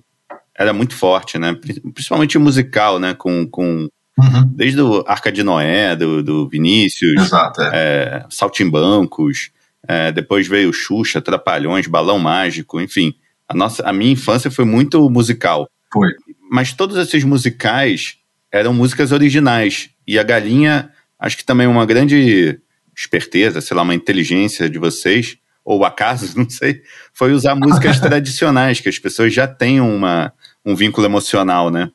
[0.55, 1.57] era muito forte, né?
[1.93, 3.15] Principalmente musical, né?
[3.15, 4.53] Com, com uhum.
[4.53, 7.69] desde o Arca de Noé, do, do Vinícius, Exato, é.
[7.73, 9.49] É, Saltimbancos,
[9.87, 13.15] é, depois veio Xuxa, Trapalhões, Balão Mágico, enfim.
[13.49, 15.67] A, nossa, a minha infância foi muito musical.
[15.91, 16.09] Foi.
[16.49, 18.17] Mas todos esses musicais
[18.51, 19.89] eram músicas originais.
[20.05, 22.59] E a Galinha, acho que também uma grande
[22.95, 26.81] esperteza, sei lá, uma inteligência de vocês, ou acaso, não sei,
[27.13, 30.33] foi usar músicas tradicionais, que as pessoas já têm uma,
[30.65, 31.91] um vínculo emocional, né?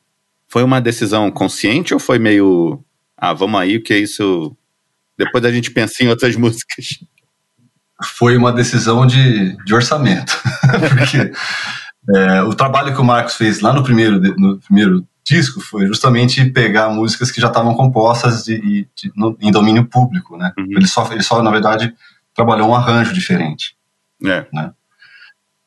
[0.47, 2.81] Foi uma decisão consciente ou foi meio,
[3.17, 4.55] ah, vamos aí, o que é isso?
[5.17, 6.99] Depois a gente pensa em outras músicas.
[8.15, 10.39] Foi uma decisão de, de orçamento,
[10.89, 11.31] porque
[12.15, 16.43] é, o trabalho que o Marcos fez lá no primeiro, no primeiro disco foi justamente
[16.45, 20.53] pegar músicas que já estavam compostas de, de, de no, em domínio público, né?
[20.57, 20.67] Uhum.
[20.71, 21.93] Ele, só, ele só, na verdade,
[22.33, 23.75] trabalhou um arranjo diferente.
[24.25, 24.45] É.
[24.53, 24.71] Né?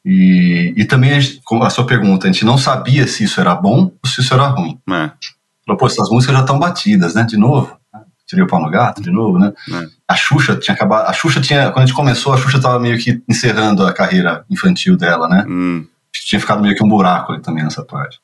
[0.04, 3.92] E, e também a, a sua pergunta, a gente não sabia se isso era bom
[4.02, 4.80] ou se isso era ruim.
[4.88, 5.10] É.
[5.66, 7.24] Falou, pô, essas músicas já estão batidas, né?
[7.24, 7.78] De novo.
[8.26, 9.52] Tirei o pau no gato, de novo, né?
[9.72, 9.88] É.
[10.08, 11.08] A Xuxa tinha acabado.
[11.08, 11.70] A Xuxa tinha.
[11.72, 15.44] Quando a gente começou, a Xuxa estava meio que encerrando a carreira infantil dela, né?
[15.48, 15.84] Hum.
[16.12, 18.20] Tinha ficado meio que um buraco ali também nessa parte.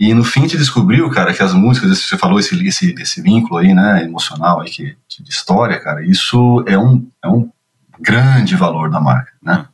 [0.00, 3.58] E no fim te descobriu, cara, que as músicas, você falou esse, esse, esse vínculo
[3.58, 7.50] aí, né, emocional aí, que, de história, cara, isso é um, é um
[8.00, 9.66] grande valor da marca, né?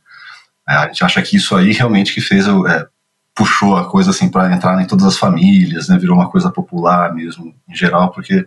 [0.67, 2.87] É, a gente acha que isso aí realmente que fez, é,
[3.33, 7.15] puxou a coisa assim para entrar em todas as famílias, né, virou uma coisa popular
[7.15, 8.45] mesmo, em geral, porque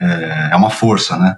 [0.00, 1.36] é, é uma força, né?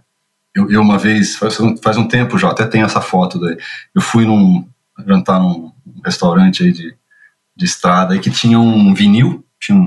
[0.54, 3.58] Eu, eu, uma vez, faz um, faz um tempo já, até tenho essa foto daí,
[3.92, 4.64] eu fui num,
[5.04, 5.72] jantar num
[6.04, 6.94] restaurante aí de
[7.56, 9.78] de estrada aí que tinha um vinil, tinha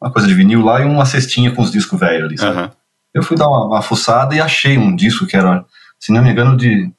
[0.00, 2.58] uma coisa de vinil lá e uma cestinha com os discos velhos ali, sabe?
[2.58, 2.70] Uhum.
[3.14, 5.64] Eu fui dar uma, uma fuçada e achei um disco que era,
[5.98, 6.92] se não me engano, de.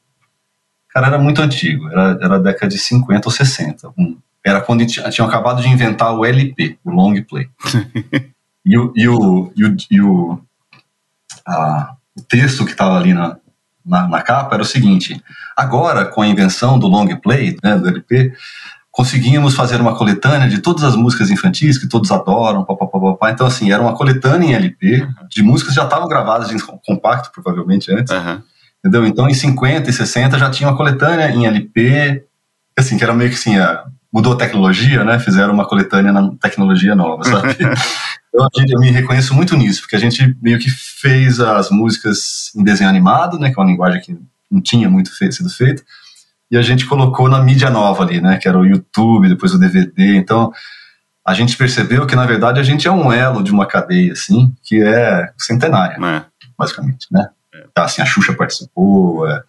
[0.90, 3.90] Cara, era muito antigo, era, era década de 50 ou 60.
[3.98, 7.50] Um, era quando tinham tinha acabado de inventar o LP, o long play.
[8.66, 10.42] e, o, e, o, e, o, e o,
[11.46, 13.38] a, o texto que estava ali na,
[13.86, 15.22] na, na, capa era o seguinte:
[15.58, 18.34] agora, com a invenção do long play, né, do LP,
[18.96, 23.30] conseguimos fazer uma coletânea de todas as músicas infantis que todos adoram, papapá.
[23.30, 25.28] Então, assim, era uma coletânea em LP uhum.
[25.30, 28.14] de músicas que já estavam gravadas em compacto, provavelmente antes.
[28.14, 28.42] Uhum.
[28.80, 29.06] Entendeu?
[29.06, 32.24] Então, em 50 e 60 já tinha uma coletânea em LP,
[32.78, 35.20] assim, que era meio que assim, a, mudou a tecnologia, né?
[35.20, 37.50] Fizeram uma coletânea na tecnologia nova, sabe?
[38.34, 42.64] então, eu me reconheço muito nisso, porque a gente meio que fez as músicas em
[42.64, 43.52] desenho animado, né?
[43.52, 44.18] Que é uma linguagem que
[44.50, 45.84] não tinha muito sido feita
[46.56, 48.38] e a gente colocou na mídia nova ali, né?
[48.38, 50.16] Que era o YouTube, depois o DVD.
[50.16, 50.54] Então
[51.26, 54.56] a gente percebeu que na verdade a gente é um elo de uma cadeia assim
[54.64, 56.26] que é centenária, é.
[56.58, 57.28] basicamente, né?
[57.54, 57.66] É.
[57.76, 59.44] Assim, a Xuxa participou, é,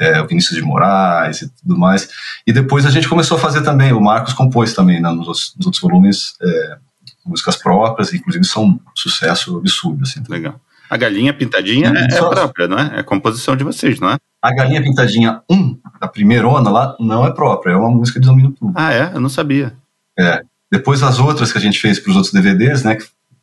[0.00, 2.10] é, o Vinícius de Moraes e tudo mais.
[2.46, 5.64] E depois a gente começou a fazer também, o Marcos compôs também né, nos, nos,
[5.64, 6.76] outros volumes é,
[7.24, 10.02] músicas próprias, inclusive são um sucesso absurdo.
[10.02, 10.22] Assim.
[10.28, 10.60] Legal.
[10.92, 12.98] A Galinha Pintadinha é, é, própria, não é?
[12.98, 14.18] É composição de vocês, não é?
[14.42, 18.50] A Galinha Pintadinha 1, a primeira lá, não é própria, é uma música de Domínio
[18.50, 18.78] Público.
[18.78, 19.10] Ah, é?
[19.14, 19.72] Eu não sabia.
[20.18, 20.42] É.
[20.70, 22.98] Depois as outras que a gente fez para os outros DVDs, né?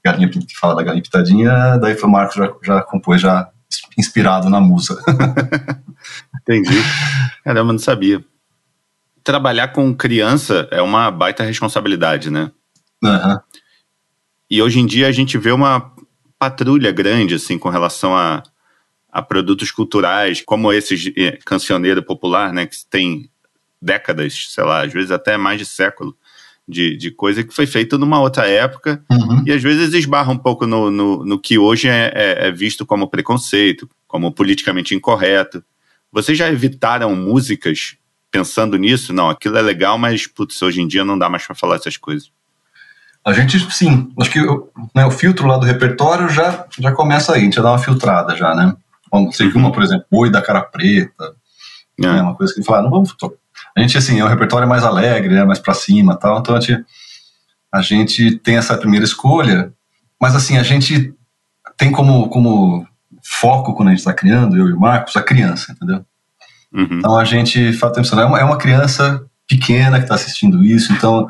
[0.06, 3.50] Galinha que fala da Galinha Pintadinha, daí foi o Marcos já, já compôs, já
[3.98, 5.02] inspirado na musa.
[6.44, 6.78] Entendi.
[7.44, 8.24] Caramba, não sabia.
[9.24, 12.52] Trabalhar com criança é uma baita responsabilidade, né?
[13.04, 13.40] Uhum.
[14.52, 15.98] E hoje em dia a gente vê uma
[16.40, 18.42] patrulha grande, assim, com relação a,
[19.12, 23.30] a produtos culturais, como esse eh, cancioneiro popular, né, que tem
[23.82, 26.18] décadas, sei lá, às vezes até mais de século
[26.70, 29.44] de, de coisa que foi feito numa outra época uhum.
[29.46, 32.86] e às vezes esbarra um pouco no, no, no que hoje é, é, é, visto
[32.86, 35.64] como preconceito, como politicamente incorreto.
[36.12, 37.98] Vocês já evitaram músicas
[38.30, 39.12] pensando nisso?
[39.12, 41.98] Não, aquilo é legal, mas putz, hoje em dia não dá mais para falar essas
[41.98, 42.32] coisas.
[43.26, 44.40] A gente, sim, acho que
[44.96, 47.80] né, o filtro lá do repertório já, já começa aí, a gente já dá uma
[47.80, 48.74] filtrada já, né?
[49.12, 51.36] Vamos, sei que uma, por exemplo, Oi da Cara Preta,
[52.00, 52.02] é.
[52.02, 53.14] Né, uma coisa que fala, não vamos
[53.76, 56.60] a gente, assim, é um repertório mais alegre, é mais para cima tal, então a
[56.60, 56.86] gente,
[57.72, 59.72] a gente tem essa primeira escolha,
[60.20, 61.14] mas assim, a gente
[61.78, 62.88] tem como, como
[63.24, 66.06] foco quando a gente está criando, eu e o Marcos, a criança, entendeu?
[66.74, 66.88] Uhum.
[66.92, 71.30] Então a gente fala, é uma, é uma criança pequena que está assistindo isso, então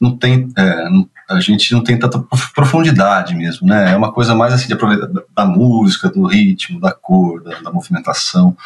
[0.00, 2.18] não tem, é, não, a gente não tem tanta
[2.54, 3.92] profundidade mesmo, né?
[3.92, 7.60] É uma coisa mais assim de aproveitar da, da música, do ritmo, da cor, da,
[7.60, 8.56] da movimentação,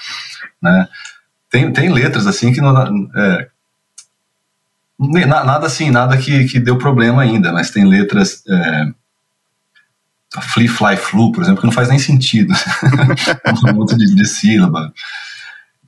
[0.61, 0.89] né?
[1.53, 2.75] tem, tem letras assim que não.
[3.15, 3.49] É,
[4.99, 8.43] nada assim, nada que, que deu problema ainda, mas tem letras.
[8.49, 8.87] É,
[10.41, 12.55] Flee, Fly, Flu, por exemplo, que não faz nem sentido.
[13.69, 14.91] um monte de, de sílaba.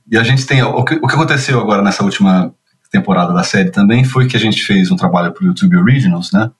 [0.09, 0.61] E a gente tem.
[0.61, 2.53] O que, o que aconteceu agora nessa última
[2.95, 6.31] temporada da série também foi que a gente fez um trabalho para o YouTube Originals,
[6.31, 6.51] né?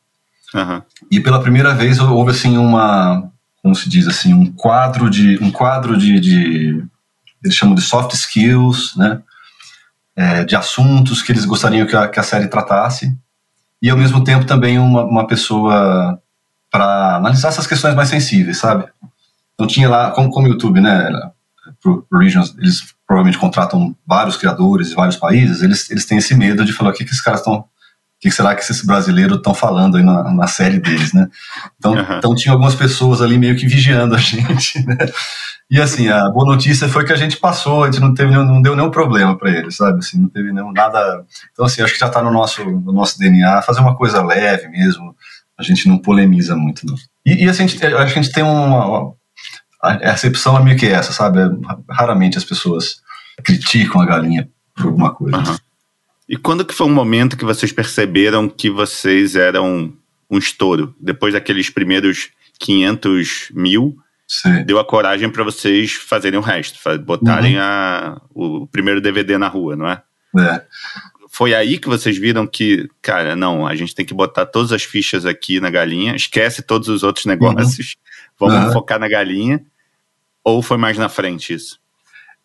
[0.54, 0.82] Uhum.
[1.12, 3.30] E pela primeira vez houve assim uma.
[3.62, 4.34] Como se diz assim?
[4.34, 5.38] Um quadro de.
[5.42, 6.84] Um quadro de, de
[7.44, 9.22] eles chamam de soft skills, né?
[10.16, 13.14] É, de assuntos que eles gostariam que a, que a, série tratasse,
[13.82, 16.18] e ao mesmo tempo também uma, uma pessoa
[16.72, 18.86] para analisar essas questões mais sensíveis, sabe?
[19.54, 21.10] Então tinha lá, como, como o YouTube, né?
[21.82, 26.66] Pro Regions, eles provavelmente contratam vários criadores de vários países, eles, eles têm esse medo
[26.66, 27.66] de falar o que, que esses caras estão
[28.18, 31.28] o que será que esses brasileiros estão falando aí na, na, série deles, né?
[31.78, 32.18] Então, uhum.
[32.18, 34.98] então tinha algumas pessoas ali meio que vigiando a gente, né?
[35.70, 38.62] E assim, a boa notícia foi que a gente passou, a gente não teve não
[38.62, 40.00] deu nenhum problema para eles, sabe?
[40.00, 41.26] Assim, não teve nenhum nada.
[41.52, 44.70] Então assim, acho que já está no nosso no nosso DNA fazer uma coisa leve
[44.70, 45.16] mesmo.
[45.58, 46.96] A gente não polemiza muito, não.
[47.26, 49.14] E, e assim, a gente, a gente tem uma,
[49.94, 51.40] uma a recepção é meio que essa, sabe?
[51.90, 53.02] Raramente as pessoas
[53.44, 55.38] criticam a galinha por alguma coisa.
[55.38, 55.58] Uhum.
[56.28, 59.94] E quando que foi um momento que vocês perceberam que vocês eram
[60.30, 60.96] um estouro?
[61.00, 63.96] Depois daqueles primeiros 500 mil,
[64.28, 64.64] Sim.
[64.64, 67.62] deu a coragem para vocês fazerem o resto, botarem uhum.
[67.62, 70.02] a, o primeiro DVD na rua, não é?
[70.38, 70.64] É.
[71.30, 74.84] Foi aí que vocês viram que, cara, não, a gente tem que botar todas as
[74.84, 77.96] fichas aqui na galinha, esquece todos os outros negócios,
[78.40, 78.48] uhum.
[78.48, 78.74] vamos uhum.
[78.74, 79.62] focar na galinha.
[80.46, 81.80] Ou foi mais na frente isso?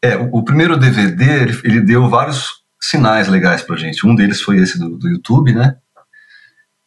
[0.03, 4.07] É, o, o primeiro DVD, ele, ele, deu vários sinais legais pra gente.
[4.07, 5.77] Um deles foi esse do, do YouTube, né?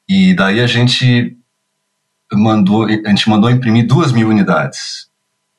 [0.09, 1.37] E daí a gente
[2.33, 5.07] mandou, a gente mandou imprimir duas mil unidades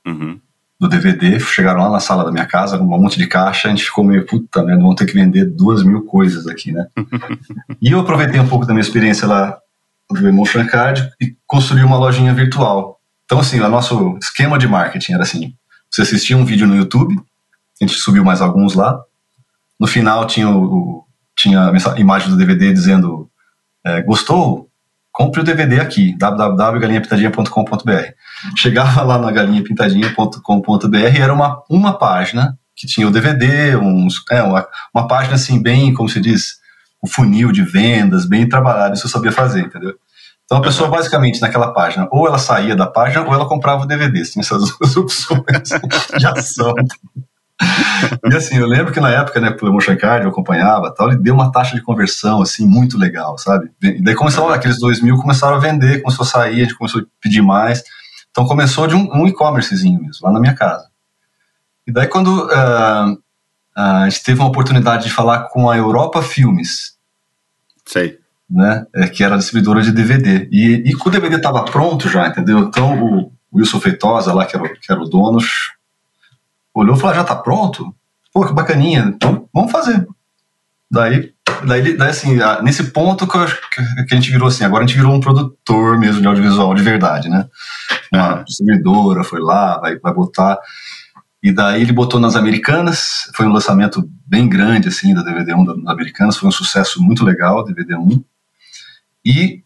[0.04, 0.40] uhum.
[0.80, 1.38] do DVD.
[1.38, 3.68] Chegaram lá na sala da minha casa, com um monte de caixa.
[3.68, 6.88] A gente ficou meio puta merda, vamos ter que vender duas mil coisas aqui, né?
[7.80, 9.56] e eu aproveitei um pouco da minha experiência lá
[10.10, 13.00] do Emotion Card e construí uma lojinha virtual.
[13.24, 15.54] Então, assim, o nosso esquema de marketing era assim:
[15.90, 17.14] você assistia um vídeo no YouTube,
[17.80, 19.00] a gente subiu mais alguns lá.
[19.78, 21.04] No final tinha, o,
[21.36, 23.30] tinha a imagem do DVD dizendo:
[23.84, 24.70] é, gostou?
[25.14, 28.12] compre o DVD aqui, www.galinhapintadinha.com.br.
[28.56, 34.42] Chegava lá na galinhapintadinha.com.br e era uma, uma página que tinha o DVD, uns, é,
[34.42, 36.56] uma, uma página assim, bem, como se diz,
[37.00, 39.94] o funil de vendas, bem trabalhado, isso eu sabia fazer, entendeu?
[40.44, 43.86] Então a pessoa basicamente naquela página, ou ela saía da página ou ela comprava o
[43.86, 45.68] DVD, tinha essas duas opções
[46.18, 46.74] de ação
[48.30, 51.22] e assim, eu lembro que na época, né, pelo Emotion Card, eu acompanhava tal, ele
[51.22, 53.70] deu uma taxa de conversão, assim, muito legal, sabe?
[53.80, 57.02] E daí começou, aqueles dois mil começaram a vender, começou a sair, a gente começou
[57.02, 57.82] a pedir mais.
[58.30, 60.88] Então começou de um, um e-commercezinho mesmo, lá na minha casa.
[61.86, 63.18] E daí quando uh,
[63.76, 66.94] a gente teve uma oportunidade de falar com a Europa Filmes.
[67.86, 68.18] Sei.
[68.48, 70.48] Né, é, que era distribuidora de DVD.
[70.52, 72.58] E, e o DVD estava pronto já, entendeu?
[72.60, 75.38] Então o Wilson Feitosa lá, que era, que era o dono,
[76.74, 77.94] olhou e falou: ah, já tá pronto?
[78.32, 80.06] Pô, que bacaninha, então vamos fazer.
[80.90, 81.34] Daí
[81.66, 83.46] daí, daí assim, nesse ponto que, eu,
[84.06, 86.82] que, a gente virou assim, agora a gente virou um produtor mesmo de audiovisual de
[86.82, 87.46] verdade, né?
[88.12, 90.58] Uma distribuidora foi lá, vai, vai botar.
[91.42, 95.86] E daí ele botou nas Americanas, foi um lançamento bem grande, assim, da DVD-1 das
[95.86, 98.24] Americanas, foi um sucesso muito legal, DVD-1.
[99.24, 99.62] E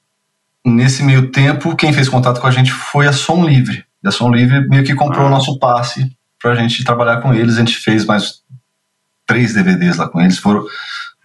[0.64, 3.84] nesse meio tempo, quem fez contato com a gente foi a Som Livre.
[4.02, 5.28] E a Som Livre meio que comprou ah.
[5.28, 8.42] o nosso passe pra gente trabalhar com eles, a gente fez mais
[9.26, 10.64] três DVDs lá com eles, foram,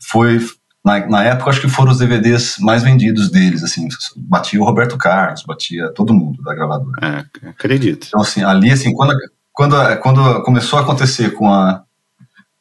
[0.09, 0.39] foi,
[0.83, 4.97] na, na época, acho que foram os DVDs mais vendidos deles, assim, batia o Roberto
[4.97, 6.97] Carlos, batia todo mundo da gravadora.
[7.01, 8.07] É, acredito.
[8.07, 9.15] Então, assim, ali, assim, quando,
[9.53, 11.83] quando, quando começou a acontecer com a,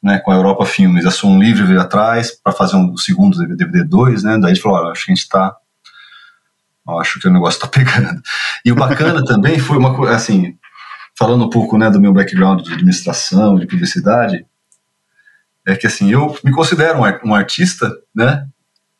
[0.01, 3.37] né, com a Europa Filmes, a Som Livre veio atrás para fazer um, o segundo
[3.37, 5.27] DVD 2, né, daí a gente falou, olha, acho que a gente
[6.85, 8.21] tá, acho que o negócio tá pegando.
[8.65, 10.57] E o bacana também foi uma coisa, assim,
[11.17, 14.45] falando um pouco, né, do meu background de administração, de publicidade,
[15.65, 18.45] é que assim, eu me considero um, um artista, né?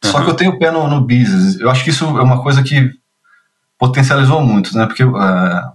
[0.03, 0.11] Uhum.
[0.11, 1.59] Só que eu tenho o pé no, no business.
[1.59, 2.91] Eu acho que isso é uma coisa que
[3.77, 4.85] potencializou muito, né?
[4.85, 5.71] Porque uh,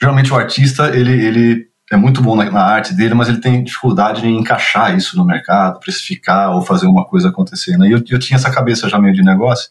[0.00, 3.62] geralmente o artista, ele, ele é muito bom na, na, arte dele, mas ele tem
[3.62, 7.88] dificuldade em encaixar isso no mercado, precificar ou fazer uma coisa acontecer, né?
[7.88, 9.70] E eu, eu tinha essa cabeça já meio de negócio.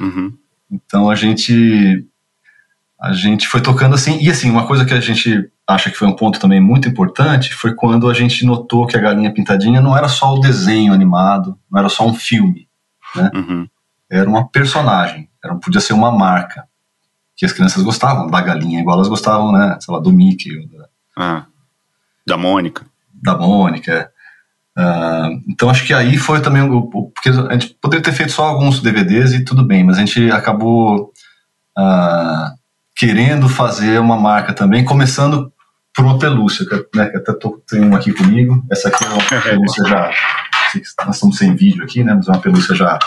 [0.00, 0.32] Uhum.
[0.72, 2.06] Então a gente
[2.98, 4.18] a gente foi tocando assim.
[4.22, 7.52] E assim, uma coisa que a gente acha que foi um ponto também muito importante
[7.52, 11.58] foi quando a gente notou que a Galinha Pintadinha não era só o desenho animado,
[11.70, 12.68] não era só um filme,
[13.16, 13.30] né?
[13.34, 13.68] Uhum.
[14.08, 16.64] Era uma personagem, era, podia ser uma marca.
[17.34, 19.76] Que as crianças gostavam da galinha, igual elas gostavam, né?
[19.80, 20.66] Sei lá, do Mickey.
[20.66, 21.46] Da, ah,
[22.26, 22.86] da Mônica.
[23.12, 24.11] Da Mônica.
[24.78, 28.44] Uh, então acho que aí foi também o, porque a gente poderia ter feito só
[28.44, 31.12] alguns DVDs e tudo bem, mas a gente acabou
[31.78, 32.56] uh,
[32.96, 35.52] querendo fazer uma marca também, começando
[35.94, 36.64] por uma pelúcia,
[36.94, 38.64] né, que até tô, tem uma aqui comigo.
[38.70, 40.10] Essa aqui é uma pelúcia já.
[41.04, 42.14] Nós estamos sem vídeo aqui, né?
[42.14, 42.98] Mas é uma pelúcia já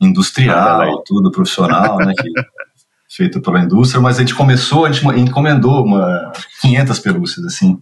[0.00, 2.12] industrial, tudo profissional, né?
[2.16, 2.32] Que,
[3.08, 4.00] feito pela indústria.
[4.00, 7.80] Mas a gente começou, a gente encomendou uma 500 pelúcias, assim,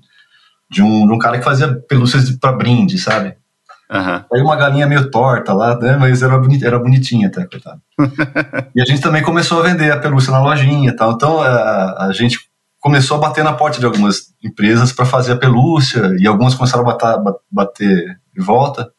[0.71, 3.35] de um, de um cara que fazia pelúcias para brinde, sabe?
[3.91, 4.25] Uhum.
[4.33, 5.97] Aí uma galinha meio torta lá, né?
[5.97, 7.81] Mas era, bonit, era bonitinha até, coitado.
[8.75, 11.13] e a gente também começou a vender a pelúcia na lojinha e tal.
[11.13, 12.39] Então a, a gente
[12.79, 16.89] começou a bater na porta de algumas empresas para fazer a pelúcia e algumas começaram
[16.89, 17.19] a bater,
[17.51, 18.91] bater de volta.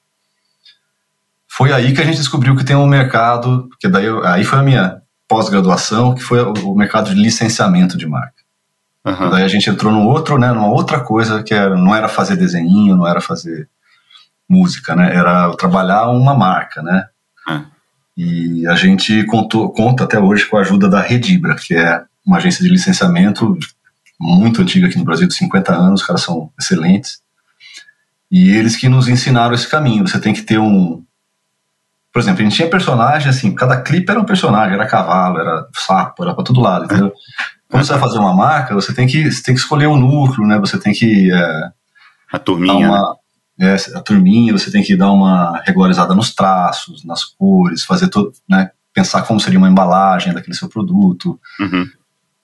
[1.49, 4.63] Foi aí que a gente descobriu que tem um mercado, que daí aí foi a
[4.63, 8.40] minha pós-graduação, que foi o, mercado de licenciamento de marca.
[9.05, 9.29] Uhum.
[9.31, 12.35] Daí a gente entrou num outro, né, numa outra coisa que era, não era fazer
[12.35, 13.67] desenho, não era fazer
[14.47, 15.15] música, né?
[15.15, 17.07] Era trabalhar uma marca, né?
[17.49, 17.61] É.
[18.17, 22.37] E a gente contou, conta até hoje com a ajuda da Redibra, que é uma
[22.37, 23.57] agência de licenciamento
[24.19, 27.21] muito antiga aqui no Brasil, de 50 anos, os caras são excelentes.
[28.29, 30.07] E eles que nos ensinaram esse caminho.
[30.07, 31.03] Você tem que ter um.
[32.13, 35.65] Por exemplo, a gente tinha personagem, assim, cada clipe era um personagem, era cavalo, era
[35.73, 37.13] sapo, era pra todo lado, entendeu?
[37.72, 39.97] Quando você vai fazer uma marca, você tem que, você tem que escolher o um
[39.97, 40.59] núcleo, né?
[40.59, 41.32] Você tem que.
[41.34, 41.72] É,
[42.34, 42.89] a turminha.
[42.89, 43.15] Uma,
[43.57, 48.34] é, a turminha, você tem que dar uma regularizada nos traços, nas cores, fazer todo,
[48.49, 51.39] né, pensar como seria uma embalagem daquele seu produto.
[51.59, 51.88] Uhum.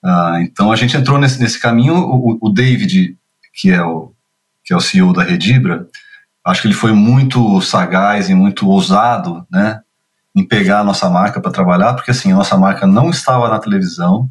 [0.02, 1.94] Uh, então a gente entrou nesse, nesse caminho.
[1.94, 3.16] O, o, David,
[3.52, 4.12] que é o,
[4.64, 5.88] que é o CEO da Redibra,
[6.44, 9.80] acho que ele foi muito sagaz e muito ousado, né,
[10.34, 13.58] em pegar a nossa marca para trabalhar, porque assim, a nossa marca não estava na
[13.58, 14.30] televisão,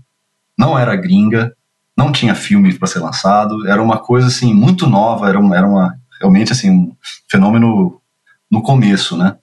[0.58, 1.53] não era gringa,
[1.95, 5.68] não tinha filme para ser lançado, era uma coisa assim muito nova, era uma, era
[5.68, 6.95] uma realmente assim um
[7.30, 8.01] fenômeno
[8.49, 9.36] no começo, né?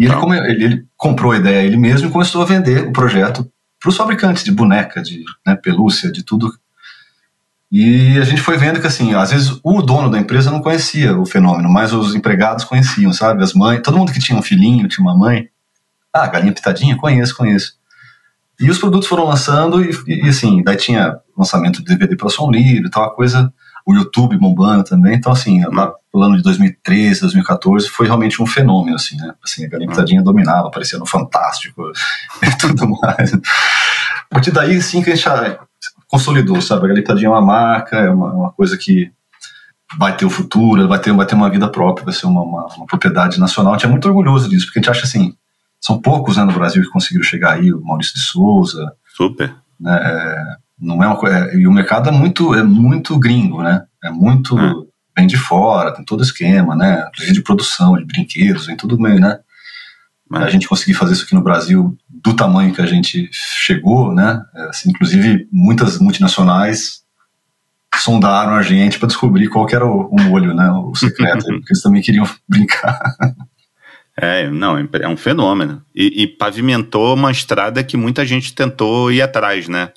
[0.00, 0.14] E ele,
[0.48, 3.46] ele, ele, comprou a ideia ele mesmo e começou a vender o projeto
[3.78, 6.50] para os fabricantes de boneca, de né, pelúcia, de tudo.
[7.70, 11.18] E a gente foi vendo que assim, às vezes o dono da empresa não conhecia
[11.18, 13.42] o fenômeno, mas os empregados conheciam, sabe?
[13.42, 15.48] As mães, todo mundo que tinha um filhinho, tinha uma mãe.
[16.12, 17.74] Ah, galinha pitadinha, conheço, conheço.
[18.62, 22.50] E os produtos foram lançando e, e assim, daí tinha lançamento de DVD pela Som
[22.50, 23.52] Livre, tal, a coisa
[23.84, 25.14] o YouTube bombando também.
[25.14, 29.34] Então, assim, lá pelo ano de 2013, 2014, foi realmente um fenômeno, assim, né?
[29.42, 31.90] Assim, a Galinha Pitadinha dominava, aparecia no Fantástico
[32.42, 33.34] e tudo mais.
[33.34, 33.40] A
[34.30, 35.58] partir daí, sim, que a gente já
[36.06, 36.84] consolidou, sabe?
[36.84, 39.10] A Galinha Pitadinha é uma marca, é uma, uma, coisa que
[39.98, 42.66] vai ter o futuro, vai ter, vai ter uma vida própria, vai ser uma, uma,
[42.76, 43.72] uma propriedade nacional.
[43.72, 45.34] A gente é muito orgulhoso disso, porque a gente acha assim,
[45.82, 48.92] são poucos né, no Brasil que conseguiram chegar aí, o Maurício de Souza.
[49.16, 49.54] Super.
[49.80, 51.28] Né, é, não é uma.
[51.28, 53.84] É, e o mercado é muito, é muito gringo, né?
[54.02, 54.56] É muito.
[54.56, 54.86] Hum.
[55.14, 57.04] Vem de fora, tem todo esquema, né?
[57.30, 59.38] De produção, de brinquedos, vem tudo meio, né?
[60.32, 64.40] A gente conseguir fazer isso aqui no Brasil do tamanho que a gente chegou, né?
[64.54, 67.02] É, assim, inclusive, muitas multinacionais
[67.96, 70.70] sondaram a gente para descobrir qual era o, o molho, né?
[70.70, 72.98] O secreto, porque eles também queriam brincar.
[74.16, 75.82] É, não, é um fenômeno.
[75.94, 79.90] E, e, pavimentou uma estrada que muita gente tentou ir atrás, né?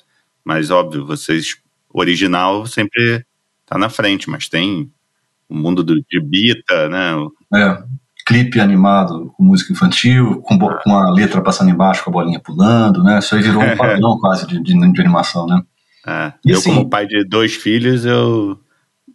[0.44, 1.56] Mas, óbvio, vocês,
[1.92, 3.24] original sempre
[3.66, 4.90] tá na frente, mas tem
[5.48, 7.12] o mundo do, de Bita, né?
[7.54, 7.82] É,
[8.26, 13.02] clipe animado com música infantil, com, com a letra passando embaixo, com a bolinha pulando,
[13.02, 13.18] né?
[13.18, 15.60] Isso aí virou um padrão quase de, de, de, animação, né?
[16.06, 18.58] É, eu, assim, como pai de dois filhos, eu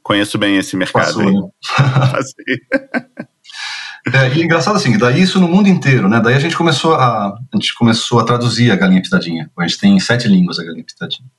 [0.04, 1.32] conheço bem esse mercado passou.
[1.32, 3.26] Né?
[4.08, 6.20] É, e engraçado assim, daí isso no mundo inteiro, né?
[6.20, 9.50] Daí a gente começou a, a gente começou a traduzir a galinha pitadinha.
[9.58, 11.30] A gente tem sete línguas a galinha pitadinha.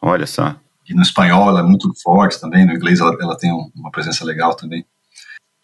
[0.00, 0.54] Olha só.
[0.88, 3.90] E no espanhol ela é muito forte também, no inglês ela, ela tem um, uma
[3.90, 4.86] presença legal também.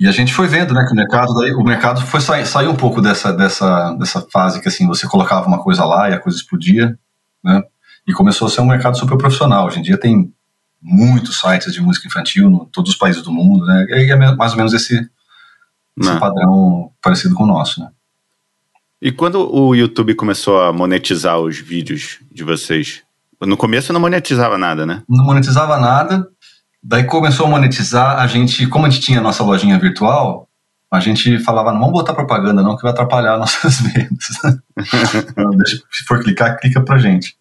[0.01, 2.72] E a gente foi vendo, né, que o mercado, daí, o mercado foi sair, saiu
[2.72, 6.18] um pouco dessa, dessa, dessa fase que assim você colocava uma coisa lá e a
[6.18, 6.99] coisa explodia,
[7.45, 7.62] né?
[8.05, 9.66] E começou a ser um mercado super profissional.
[9.66, 10.34] Hoje em dia tem
[10.80, 13.86] muitos sites de música infantil em todos os países do mundo, né?
[13.90, 15.09] E é mais ou menos esse
[15.99, 16.18] esse né.
[16.18, 17.90] padrão parecido com o nosso, né?
[19.01, 23.03] E quando o YouTube começou a monetizar os vídeos de vocês?
[23.40, 25.03] No começo não monetizava nada, né?
[25.09, 26.28] Não monetizava nada.
[26.80, 30.49] Daí começou a monetizar, a gente, como a gente tinha a nossa lojinha virtual,
[30.93, 34.28] a gente falava, não vamos botar propaganda não, que vai atrapalhar nossas vendas.
[35.57, 37.34] deixa, se for clicar, clica pra gente.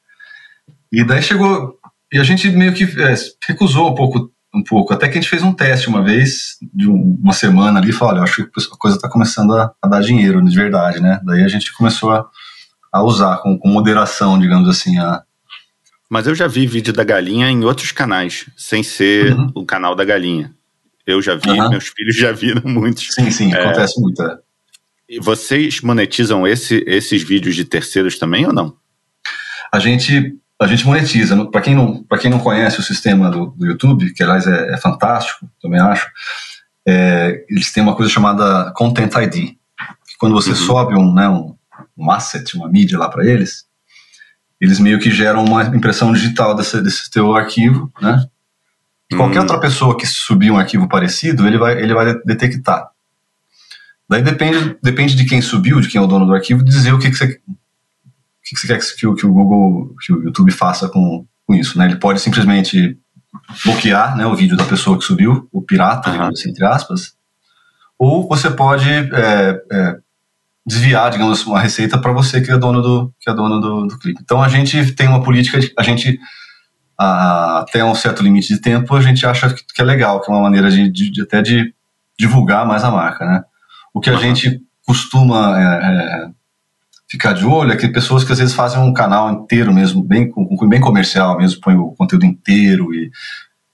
[0.91, 1.77] E daí chegou,
[2.11, 3.13] e a gente meio que é,
[3.47, 4.93] recusou um pouco um pouco.
[4.93, 8.15] Até que a gente fez um teste uma vez, de uma semana ali, e falou,
[8.15, 11.19] olha, acho que a coisa está começando a, a, dar dinheiro de verdade, né?
[11.23, 12.25] Daí a gente começou a,
[12.91, 15.23] a usar com, com, moderação, digamos assim, a...
[16.09, 19.51] Mas eu já vi vídeo da galinha em outros canais, sem ser uhum.
[19.55, 20.53] o canal da galinha.
[21.07, 21.69] Eu já vi, uhum.
[21.69, 23.13] meus filhos já viram muitos.
[23.13, 23.61] Sim, sim, é...
[23.61, 24.21] acontece muito.
[24.21, 24.37] É.
[25.07, 28.75] E vocês monetizam esse, esses vídeos de terceiros também ou não?
[29.73, 31.45] A gente a gente monetiza.
[31.47, 34.77] Para quem, não, quem não conhece o sistema do, do YouTube, que aliás é, é,
[34.77, 36.07] fantástico, também acho,
[36.87, 39.55] é, eles têm uma coisa chamada Content ID.
[40.07, 40.55] Que quando você uhum.
[40.55, 41.55] sobe um, né, um,
[41.97, 43.65] um asset, uma mídia lá para eles,
[44.59, 48.23] eles meio que geram uma impressão digital desse, desse teu arquivo, né?
[49.11, 49.45] E qualquer uhum.
[49.45, 52.87] outra pessoa que subir um arquivo parecido, ele vai, ele vai detectar.
[54.07, 56.99] Daí depende, depende de quem subiu, de quem é o dono do arquivo, dizer o
[56.99, 57.41] que, que você
[58.55, 61.77] que você quer que o, que o Google, que o YouTube faça com, com isso,
[61.77, 61.85] né?
[61.85, 62.97] Ele pode simplesmente
[63.63, 66.13] bloquear né, o vídeo da pessoa que subiu, o pirata, uhum.
[66.13, 67.13] digamos assim, entre aspas,
[67.97, 69.95] ou você pode é, é,
[70.65, 73.99] desviar, digamos, uma receita para você que é dono do que é dono do, do
[73.99, 74.21] clipe.
[74.21, 76.19] Então a gente tem uma política, de, a gente
[76.97, 80.29] a, até um certo limite de tempo a gente acha que, que é legal, que
[80.29, 81.73] é uma maneira de, de, de, até de
[82.17, 83.43] divulgar mais a marca, né?
[83.93, 84.19] O que a uhum.
[84.19, 86.29] gente costuma é, é
[87.11, 90.31] ficar de olho é que pessoas que às vezes fazem um canal inteiro mesmo, bem,
[90.69, 93.11] bem comercial mesmo, põe o conteúdo inteiro e,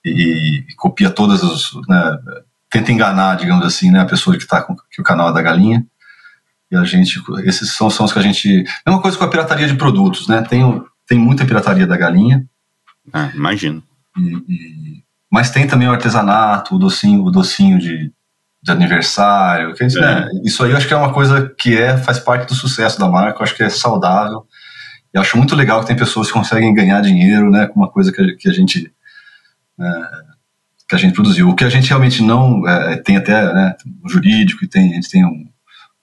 [0.03, 1.71] e, e copia todas as.
[1.87, 2.17] Né,
[2.67, 5.41] tenta enganar, digamos assim, né, a pessoa que está com que o canal é da
[5.41, 5.85] galinha.
[6.71, 8.65] E a gente, esses são, são os que a gente.
[8.85, 10.41] Mesma coisa com a pirataria de produtos, né?
[10.41, 12.43] Tem, tem muita pirataria da galinha.
[13.13, 13.83] Ah, imagino.
[14.17, 18.11] E, e, mas tem também o artesanato, o docinho, o docinho de,
[18.67, 19.73] de aniversário.
[19.73, 19.87] Que, é.
[19.87, 22.99] né, isso aí eu acho que é uma coisa que é, faz parte do sucesso
[22.99, 24.45] da marca, eu acho que é saudável.
[25.13, 28.11] E acho muito legal que tem pessoas que conseguem ganhar dinheiro né, com uma coisa
[28.11, 28.91] que, que a gente.
[29.79, 30.27] É,
[30.87, 31.49] que a gente produziu.
[31.49, 34.95] O que a gente realmente não é, tem até né, um jurídico e tem, a
[34.95, 35.45] gente tem um,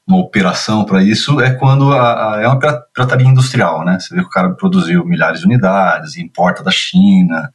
[0.06, 3.98] uma operação para isso é quando a, a, é uma pirataria industrial, né?
[3.98, 7.50] Você vê que o cara produziu milhares de unidades, importa da China,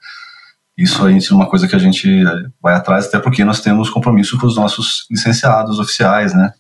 [0.84, 3.90] isso aí é uma coisa que a gente eh, vai atrás, até porque nós temos
[3.90, 6.54] compromisso com os nossos licenciados oficiais, né?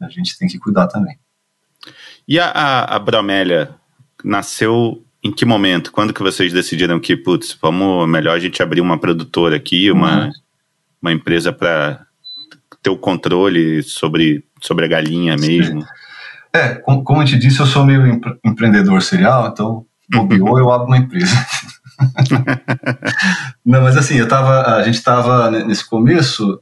[0.00, 1.16] A gente tem que cuidar também.
[2.26, 3.70] E a, a, a Bromélia
[4.24, 5.92] nasceu em que momento?
[5.92, 10.24] Quando que vocês decidiram que, putz, vamos, melhor a gente abrir uma produtora aqui, uma,
[10.24, 10.30] uhum.
[11.02, 12.06] uma empresa para
[12.82, 15.84] ter o controle sobre, sobre a galinha mesmo?
[16.52, 20.86] É, como, como a gente disse, eu sou meio empreendedor serial, então bobeou, eu abro
[20.86, 21.34] uma empresa.
[23.64, 26.60] não, mas assim, eu tava, a gente tava nesse começo.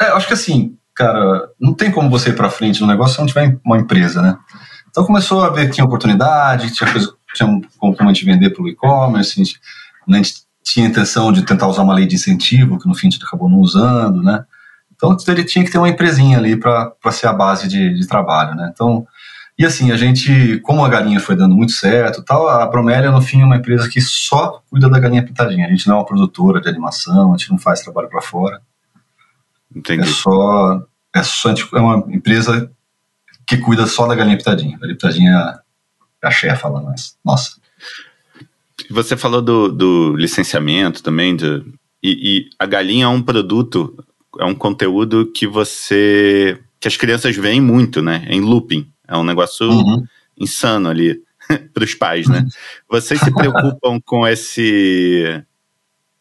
[0.00, 3.20] É, acho que assim, cara, não tem como você ir para frente no negócio se
[3.20, 4.36] não tiver uma empresa, né?
[4.88, 8.68] Então começou a ver que tinha oportunidade, tinha coisa, tinha como a gente vender pelo
[8.68, 9.60] e-commerce, a gente,
[10.06, 12.94] né, a gente tinha a intenção de tentar usar uma lei de incentivo, que no
[12.94, 14.44] fim a gente acabou não usando, né?
[14.94, 18.56] Então ele tinha que ter uma empresinha ali para ser a base de, de trabalho,
[18.56, 18.70] né?
[18.72, 19.06] Então
[19.58, 23.20] e assim, a gente, como a galinha foi dando muito certo tal, a Bromélia, no
[23.20, 25.66] fim, é uma empresa que só cuida da galinha pintadinha.
[25.66, 28.62] A gente não é uma produtora de animação, a gente não faz trabalho para fora.
[29.74, 30.02] Entendi.
[30.02, 30.82] É só,
[31.12, 32.70] é só é uma empresa
[33.44, 34.76] que cuida só da galinha pitadinha.
[34.76, 35.60] A galinha pitadinha é a,
[36.22, 37.56] é chefa lá, mas, nossa.
[38.88, 41.64] Você falou do, do licenciamento também, de,
[42.00, 44.04] e, e a galinha é um produto,
[44.38, 48.24] é um conteúdo que você que as crianças veem muito, né?
[48.28, 48.88] Em looping.
[49.08, 50.04] É um negócio uhum.
[50.38, 51.20] insano ali
[51.72, 52.40] para os pais, né?
[52.40, 52.48] Uhum.
[52.90, 55.42] Vocês se preocupam com esse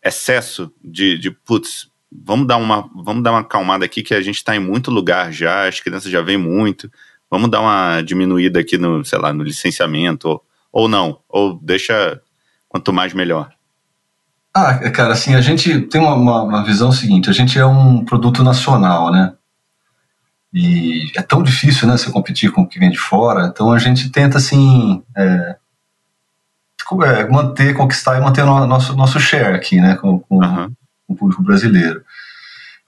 [0.03, 4.37] excesso de, de putz, vamos dar uma vamos dar uma acalmada aqui que a gente
[4.37, 6.89] está em muito lugar já, as crianças já vêm muito.
[7.29, 12.21] Vamos dar uma diminuída aqui no, sei lá, no licenciamento ou, ou não, ou deixa
[12.69, 13.51] quanto mais melhor.
[14.53, 18.03] Ah, cara, assim, a gente tem uma, uma, uma visão seguinte, a gente é um
[18.03, 19.33] produto nacional, né?
[20.53, 23.79] E é tão difícil, né, você competir com o que vem de fora, então a
[23.79, 25.55] gente tenta, assim, é,
[27.05, 30.73] é manter, conquistar e manter o nosso, nosso share aqui, né, com, com, uhum.
[31.05, 32.01] com o público brasileiro.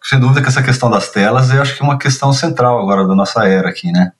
[0.01, 3.05] Sem dúvida que essa questão das telas, eu acho que é uma questão central agora
[3.05, 4.14] da nossa era aqui, né?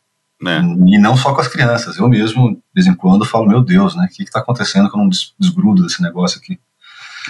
[0.46, 0.60] É.
[0.88, 1.98] E não só com as crianças.
[1.98, 4.06] Eu mesmo, de vez em quando, falo, meu Deus, né?
[4.06, 5.10] O que está acontecendo que eu não
[5.40, 6.60] desgrudo desse negócio aqui?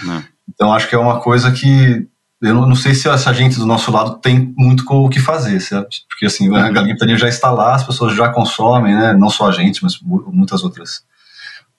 [0.08, 0.22] É.
[0.48, 2.08] Então, acho que é uma coisa que
[2.42, 5.60] eu não, não, sei se essa gente do nosso lado tem muito o que fazer,
[5.60, 5.98] certo?
[6.08, 9.12] Porque assim, a Galinha Pitaninha já está lá, as pessoas já consomem, né?
[9.12, 11.02] Não só a gente, mas muitas outras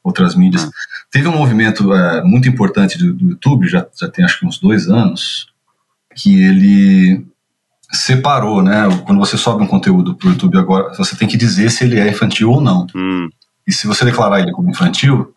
[0.04, 0.64] outras mídias.
[0.64, 0.72] Uhum.
[1.12, 4.60] Teve um movimento é, muito importante do, do, YouTube, já, já tem acho que uns
[4.60, 5.48] dois anos,
[6.16, 7.26] que ele
[7.92, 8.88] separou, né?
[9.06, 12.00] Quando você sobe um conteúdo para o YouTube agora, você tem que dizer se ele
[12.00, 12.88] é infantil ou não.
[12.96, 13.30] Uhum.
[13.68, 15.34] E se você declarar ele como infantil,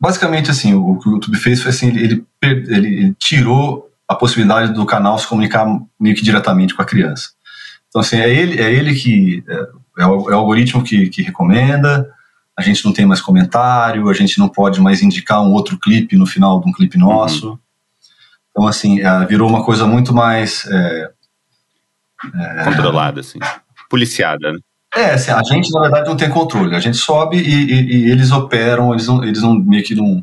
[0.00, 4.14] basicamente assim, o, o que o YouTube fez foi assim, ele, ele, ele tirou a
[4.14, 5.66] possibilidade do canal se comunicar
[5.98, 7.30] meio que diretamente com a criança.
[7.88, 9.44] Então, assim, é ele, é ele que.
[9.48, 12.10] É, é, o, é o, algoritmo que, que recomenda,
[12.56, 16.16] a gente não tem mais comentário, a gente não pode mais indicar um outro clipe
[16.16, 17.50] no final de um clipe nosso.
[17.50, 17.58] Uhum.
[18.50, 20.66] Então, assim, é, virou uma coisa muito mais.
[20.66, 21.10] É,
[22.34, 23.38] é, Controlada, assim.
[23.90, 24.58] Policiada, né?
[24.94, 26.76] É, assim, a gente, na verdade, não tem controle.
[26.76, 30.22] A gente sobe e, e, e eles operam, eles não, eles não meio que não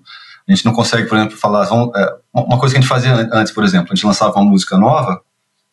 [0.51, 1.65] a gente não consegue, por exemplo, falar.
[1.65, 4.49] Vamos, é, uma coisa que a gente fazia antes, por exemplo, a gente lançava uma
[4.49, 5.21] música nova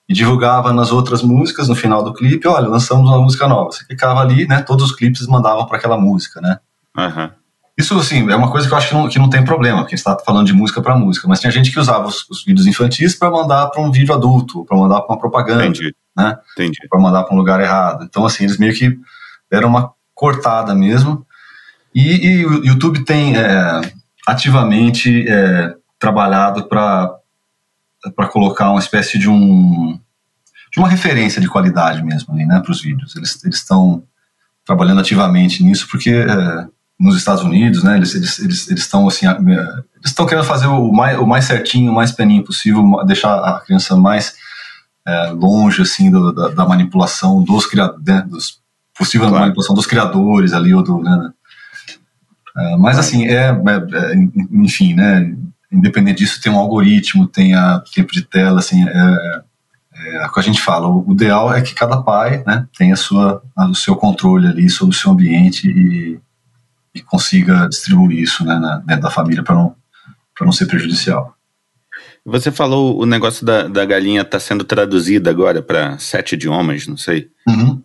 [0.09, 2.47] e divulgava nas outras músicas no final do clipe.
[2.47, 3.73] Olha, lançamos uma música nova.
[3.73, 4.63] Você clicava ali, né?
[4.63, 6.59] Todos os clipes mandavam para aquela música, né?
[6.97, 7.31] Uhum.
[7.79, 9.95] Isso, assim, é uma coisa que eu acho que não, que não tem problema, porque
[9.95, 11.29] a gente está falando de música para música.
[11.29, 14.65] Mas tinha gente que usava os, os vídeos infantis para mandar para um vídeo adulto,
[14.65, 15.95] para mandar para uma propaganda, Entendi.
[16.17, 16.39] né?
[16.89, 18.05] Para mandar para um lugar errado.
[18.05, 18.99] Então, assim, eles meio que
[19.51, 21.27] deram uma cortada mesmo.
[21.95, 23.81] E, e o YouTube tem é,
[24.27, 27.21] ativamente é, trabalhado para
[28.31, 29.99] colocar uma espécie de um
[30.73, 33.15] de uma referência de qualidade mesmo ali, né, para os vídeos.
[33.17, 34.03] Eles eles estão
[34.65, 36.67] trabalhando ativamente nisso porque é,
[36.99, 40.93] nos Estados Unidos, né, eles eles eles estão assim é, eles estão querendo fazer o
[40.93, 44.35] mais o mais certinho, o mais peninho possível, deixar a criança mais
[45.07, 48.61] é, longe assim do, da, da, manipulação dos criadores, né, dos
[48.97, 49.45] possível claro.
[49.45, 51.33] manipulação dos criadores ali ou do né,
[52.79, 54.15] mas assim, é, é, é,
[54.53, 55.35] enfim, né?
[55.71, 59.43] Independente disso, tem um algoritmo, tem a tempo de tela, assim, é,
[59.95, 60.89] é, é o que a gente fala.
[60.89, 64.99] O ideal é que cada pai, né, tenha sua, o seu controle ali sobre o
[64.99, 66.19] seu ambiente e,
[66.95, 69.75] e consiga distribuir isso, né, na, dentro da família para não
[70.45, 71.35] não ser prejudicial.
[72.25, 76.97] Você falou o negócio da, da galinha está sendo traduzida agora para sete idiomas, não
[76.97, 77.31] sei.
[77.49, 77.83] Uhum.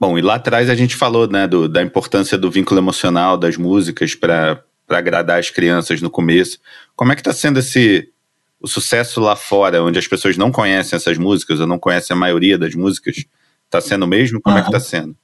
[0.00, 3.56] Bom, e lá atrás a gente falou né, do, da importância do vínculo emocional das
[3.56, 6.58] músicas para agradar as crianças no começo.
[6.94, 8.12] Como é que está sendo esse
[8.60, 12.18] o sucesso lá fora, onde as pessoas não conhecem essas músicas ou não conhecem a
[12.18, 13.24] maioria das músicas?
[13.64, 14.40] Está sendo mesmo?
[14.40, 15.16] Como é que está sendo?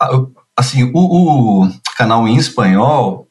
[0.00, 0.10] Ah,
[0.56, 3.28] assim, o, o canal em espanhol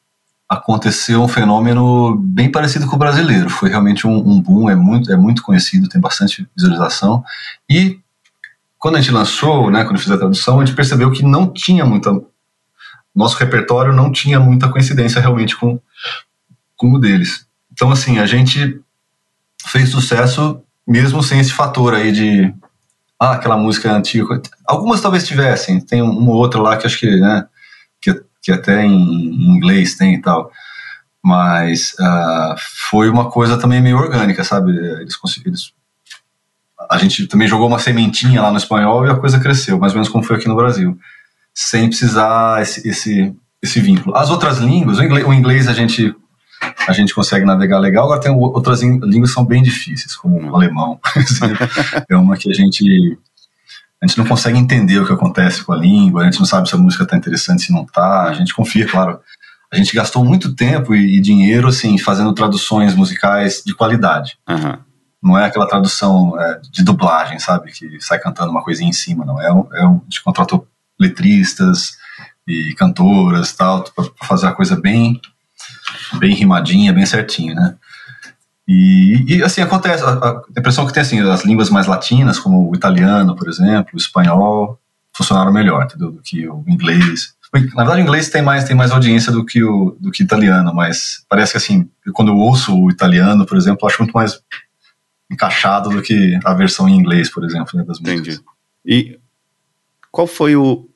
[0.50, 3.50] aconteceu um fenômeno bem parecido com o brasileiro.
[3.50, 7.24] Foi realmente um, um, boom, é muito, é muito conhecido, tem bastante visualização.
[7.70, 8.00] E
[8.78, 11.52] quando a gente lançou, né, quando eu fiz a tradução, a gente percebeu que não
[11.52, 12.12] tinha muita.
[13.16, 15.80] Nosso repertório não tinha muita coincidência realmente com,
[16.76, 17.48] com o deles.
[17.72, 18.80] Então, assim, a gente
[19.66, 22.54] fez sucesso mesmo sem esse fator aí de.
[23.20, 24.40] Ah, aquela música antiga.
[24.66, 27.48] Algumas talvez tivessem, tem uma ou outra lá que acho que, né,
[28.00, 30.52] que, que até em inglês tem e tal
[31.28, 32.56] mas uh,
[32.90, 34.72] foi uma coisa também meio orgânica, sabe?
[34.72, 35.74] Eles, eles
[36.90, 39.98] a gente também jogou uma sementinha lá no espanhol e a coisa cresceu, mais ou
[39.98, 40.98] menos como foi aqui no Brasil,
[41.54, 44.16] sem precisar esse, esse, esse vínculo.
[44.16, 46.16] As outras línguas, o inglês, o inglês a gente
[46.88, 50.56] a gente consegue navegar legal, agora tem outras línguas que são bem difíceis, como o
[50.56, 51.00] alemão,
[52.10, 53.18] é uma que a gente
[54.02, 56.70] a gente não consegue entender o que acontece com a língua, a gente não sabe
[56.70, 59.20] se a música está interessante, se não está, a gente confia, claro.
[59.72, 64.38] A gente gastou muito tempo e, e dinheiro assim fazendo traduções musicais de qualidade.
[64.48, 64.78] Uhum.
[65.28, 67.72] Não é aquela tradução é, de dublagem, sabe?
[67.72, 69.42] Que sai cantando uma coisinha em cima, não.
[69.42, 70.68] É, um, é um, a contratou
[71.00, 71.98] letristas
[72.48, 75.20] e cantoras tal, para fazer a coisa bem,
[76.18, 77.76] bem rimadinha, bem certinha, né?
[78.68, 82.70] E, e, assim, acontece, a, a, impressão que tem assim, as línguas mais latinas, como
[82.70, 84.80] o italiano, por exemplo, o espanhol,
[85.16, 86.12] funcionaram melhor, entendeu?
[86.12, 87.36] Do que o inglês.
[87.54, 90.74] Na verdade, o inglês tem mais, tem mais audiência do que o do que italiano,
[90.76, 94.40] mas parece que assim, quando eu ouço o italiano, por exemplo, eu acho muito mais
[95.30, 98.36] encaixado do que a versão em inglês, por exemplo, né, das músicas.
[98.36, 98.42] Entendi.
[98.86, 99.20] E
[100.12, 100.90] qual foi o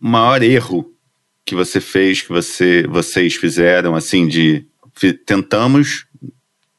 [0.00, 0.92] maior erro
[1.44, 4.66] que você fez, que você, vocês fizeram, assim, de
[5.26, 6.06] tentamos,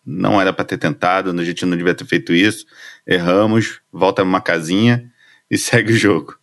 [0.06, 2.66] não era para ter tentado, a gente não devia ter feito isso,
[3.06, 5.12] erramos, volta uma casinha
[5.50, 6.36] e segue o jogo.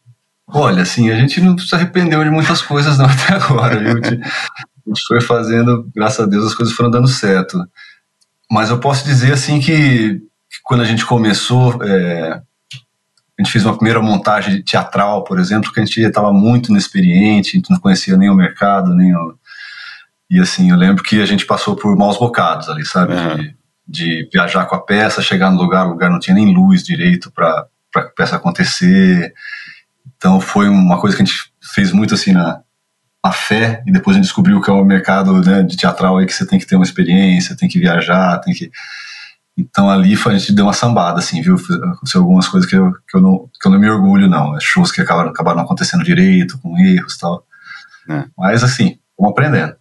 [0.47, 3.91] Olha, assim, a gente não se arrependeu de muitas coisas não até agora, viu?
[3.91, 7.59] A gente, a gente foi fazendo, graças a Deus, as coisas foram dando certo.
[8.53, 13.65] Mas eu posso dizer, assim, que, que quando a gente começou, é, a gente fez
[13.65, 17.81] uma primeira montagem teatral, por exemplo, que a gente estava muito inexperiente, a gente não
[17.81, 19.35] conhecia nem o mercado, nem o...
[20.29, 23.15] E assim, eu lembro que a gente passou por maus bocados ali, sabe?
[23.15, 23.37] Uhum.
[23.37, 23.57] De,
[23.89, 27.33] de, viajar com a peça, chegar no lugar, o lugar não tinha nem luz direito
[27.33, 29.33] para a peça acontecer.
[30.15, 32.61] Então foi uma coisa que a gente fez muito assim na,
[33.25, 36.27] na fé, e depois a gente descobriu que é o mercado né, de teatral aí
[36.27, 38.71] que você tem que ter uma experiência, tem que viajar, tem que.
[39.57, 41.57] Então ali foi, a gente deu uma sambada, assim, viu?
[41.57, 44.59] Aconteceu algumas coisas que eu, que eu, não, que eu não me orgulho, não.
[44.61, 47.47] Shows que acabaram, acabaram acontecendo direito, com erros e tal.
[48.11, 48.25] É.
[48.37, 49.77] Mas assim, vamos aprendendo.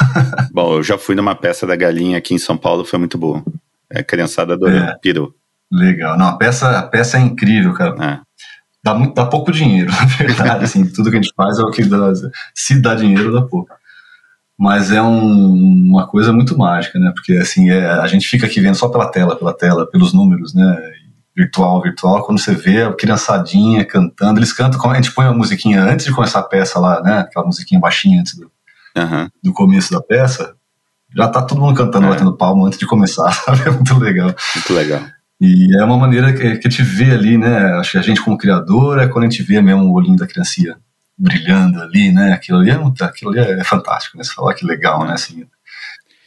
[0.52, 3.44] Bom, eu já fui numa peça da Galinha aqui em São Paulo, foi muito boa.
[3.90, 4.96] É, a criançada adorou, é.
[5.02, 5.34] pirou.
[5.70, 6.16] Legal.
[6.16, 8.22] Não, a peça, a peça é incrível, cara.
[8.86, 10.64] Dá, muito, dá pouco dinheiro, na verdade.
[10.64, 12.12] assim, tudo que a gente faz é o que dá.
[12.54, 13.74] Se dá dinheiro, dá pouco.
[14.56, 17.10] Mas é um, uma coisa muito mágica, né?
[17.12, 20.54] Porque assim, é, a gente fica aqui vendo só pela tela, pela tela, pelos números,
[20.54, 20.78] né?
[21.36, 22.24] Virtual, virtual.
[22.24, 26.12] Quando você vê a criançadinha cantando, eles cantam, a gente põe a musiquinha antes de
[26.12, 27.18] começar a peça lá, né?
[27.18, 28.48] Aquela musiquinha baixinha antes do,
[28.96, 29.28] uhum.
[29.42, 30.54] do começo da peça.
[31.16, 32.10] Já tá todo mundo cantando, é.
[32.10, 33.62] batendo palma antes de começar, sabe?
[33.66, 34.32] É muito legal.
[34.54, 35.00] Muito legal.
[35.40, 37.74] E é uma maneira que, que a gente vê ali, né?
[37.74, 40.26] Acho que a gente como criador é quando a gente vê mesmo o olhinho da
[40.26, 40.78] criancinha
[41.18, 42.32] brilhando ali, né?
[42.32, 44.24] Aquilo ali é, aquilo ali é fantástico, né?
[44.24, 45.12] Você falar que legal, né?
[45.12, 45.46] Assim,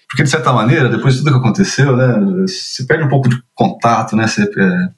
[0.09, 2.47] porque de certa maneira, depois de tudo que aconteceu, né?
[2.47, 4.27] Se perde um pouco de contato, né?
[4.27, 4.89] Você, é,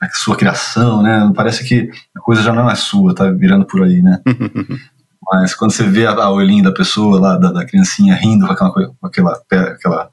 [0.00, 1.32] a sua criação, né?
[1.34, 4.20] Parece que a coisa já não é sua, tá virando por aí, né?
[5.32, 8.52] Mas quando você vê a, a olhinho da pessoa lá, da, da criancinha rindo com
[8.52, 10.10] aquela, com aquela, aquela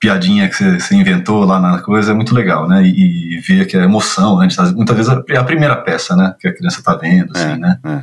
[0.00, 2.82] piadinha que você, inventou lá na coisa é muito legal, né?
[2.84, 4.48] E, e ver que a emoção, né?
[4.54, 6.34] Tá, muitas vezes é a primeira peça, né?
[6.38, 7.78] Que a criança tá vendo, assim, é, né?
[7.84, 8.02] É.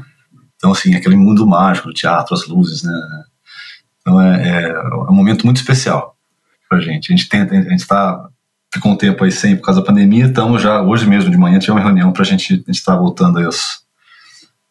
[0.56, 2.94] Então, assim, aquele mundo mágico do teatro, as luzes, né?
[4.02, 6.16] Então, é, é, é um momento muito especial
[6.70, 7.12] pra gente.
[7.12, 8.30] A gente tenta, a gente tá
[8.74, 11.58] ficou um tempo aí sem por causa da pandemia, então já hoje mesmo de manhã
[11.60, 13.86] tivemos uma reunião pra gente, a gente tá voltando aí aos,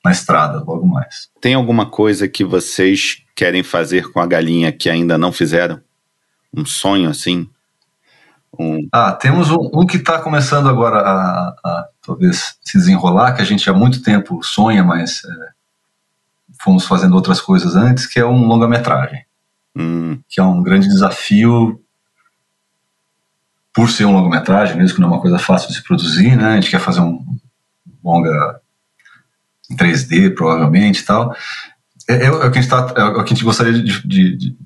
[0.05, 1.29] na estrada logo mais.
[1.41, 5.81] Tem alguma coisa que vocês querem fazer com a galinha que ainda não fizeram?
[6.57, 7.49] Um sonho assim?
[8.59, 8.89] Um...
[8.93, 13.45] Ah, temos um, um que está começando agora a, a, talvez se desenrolar, que a
[13.45, 15.49] gente há muito tempo sonha, mas é,
[16.63, 19.25] fomos fazendo outras coisas antes, que é um longa-metragem.
[19.77, 20.21] Hum.
[20.29, 21.81] Que é um grande desafio
[23.73, 26.53] por ser um longa-metragem, mesmo que não é uma coisa fácil de se produzir, né?
[26.53, 27.25] A gente quer fazer um
[28.05, 28.61] longa
[29.69, 31.35] em 3D, provavelmente e tal.
[32.09, 34.37] É, é, o que a gente tá, é o que a gente gostaria de, de,
[34.37, 34.57] de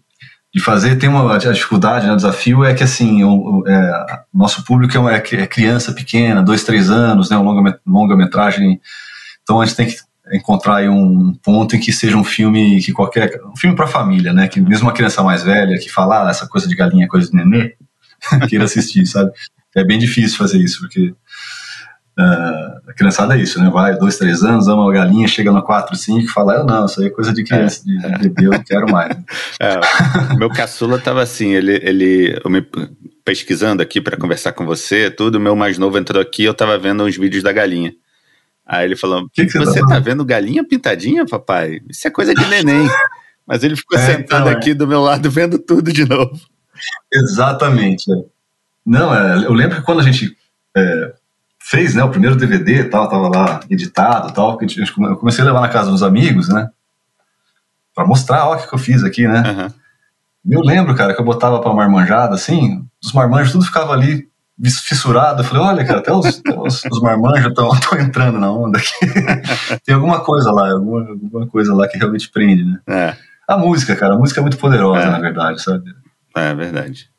[0.54, 4.64] de fazer tem uma a dificuldade, né, o desafio é que assim o, é, nosso
[4.64, 8.80] público é, é, criança pequena, dois, três anos, né, uma longa, longa metragem,
[9.42, 9.96] então a gente tem que
[10.32, 14.48] encontrar um ponto em que seja um filme que qualquer um filme para família, né,
[14.48, 17.36] que mesmo uma criança mais velha que fala ah, essa coisa de galinha, coisa de
[17.36, 17.74] nenê,
[18.48, 19.30] queira assistir, sabe?
[19.76, 21.14] É bem difícil fazer isso porque
[22.18, 23.70] Uh, a criançada é isso, né?
[23.70, 26.84] Vai dois, três anos, ama uma galinha, chega no quatro, cinco e fala, eu não,
[26.84, 28.18] isso aí é coisa de criança, é.
[28.18, 29.16] de, bebê, eu não quero mais.
[29.60, 32.64] É, meu caçula tava assim, ele, ele eu me
[33.24, 37.04] pesquisando aqui para conversar com você, tudo, meu mais novo entrou aqui, eu tava vendo
[37.04, 37.92] uns vídeos da galinha.
[38.66, 41.80] Aí ele falou, que que você, tá, tá vendo galinha pintadinha, papai?
[41.88, 42.88] Isso é coisa de neném.
[43.46, 46.38] Mas ele ficou é, sentado então, aqui do meu lado vendo tudo de novo.
[47.12, 48.12] Exatamente.
[48.12, 48.16] É.
[48.84, 50.36] Não, é, eu lembro que quando a gente
[50.76, 51.12] é,
[51.68, 55.60] fez, né, o primeiro DVD tal, tava lá editado tal, que eu comecei a levar
[55.60, 56.70] na casa dos amigos, né,
[57.94, 59.42] para mostrar, ó, o que, eu fiz aqui, né.
[59.42, 59.72] Uhum.
[60.50, 64.26] Eu lembro, cara, que eu botava pra marmanjada, assim, os marmanjos tudo ficava ali
[64.86, 65.42] fissurado.
[65.42, 68.94] Eu falei, olha, cara, até os, os, os marmanjos estão entrando na onda aqui.
[69.84, 72.78] Tem alguma coisa lá, alguma, alguma coisa lá que realmente prende, né.
[72.88, 73.16] É.
[73.46, 75.10] A música, cara, a música é muito poderosa, é.
[75.10, 75.94] na verdade, sabe?
[76.36, 77.10] É, verdade.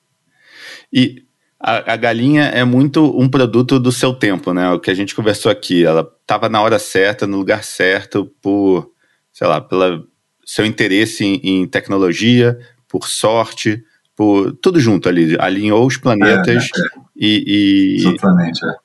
[0.91, 1.23] E
[1.59, 4.69] a, a, galinha é muito um produto do seu tempo, né?
[4.71, 5.85] O que a gente conversou aqui.
[5.85, 8.91] Ela estava na hora certa, no lugar certo, por,
[9.33, 10.07] sei lá, pelo
[10.45, 12.57] seu interesse em, em, tecnologia,
[12.87, 13.83] por sorte,
[14.15, 17.01] por tudo junto ali, alinhou os planetas é, é.
[17.15, 18.75] E, e, Exatamente, é.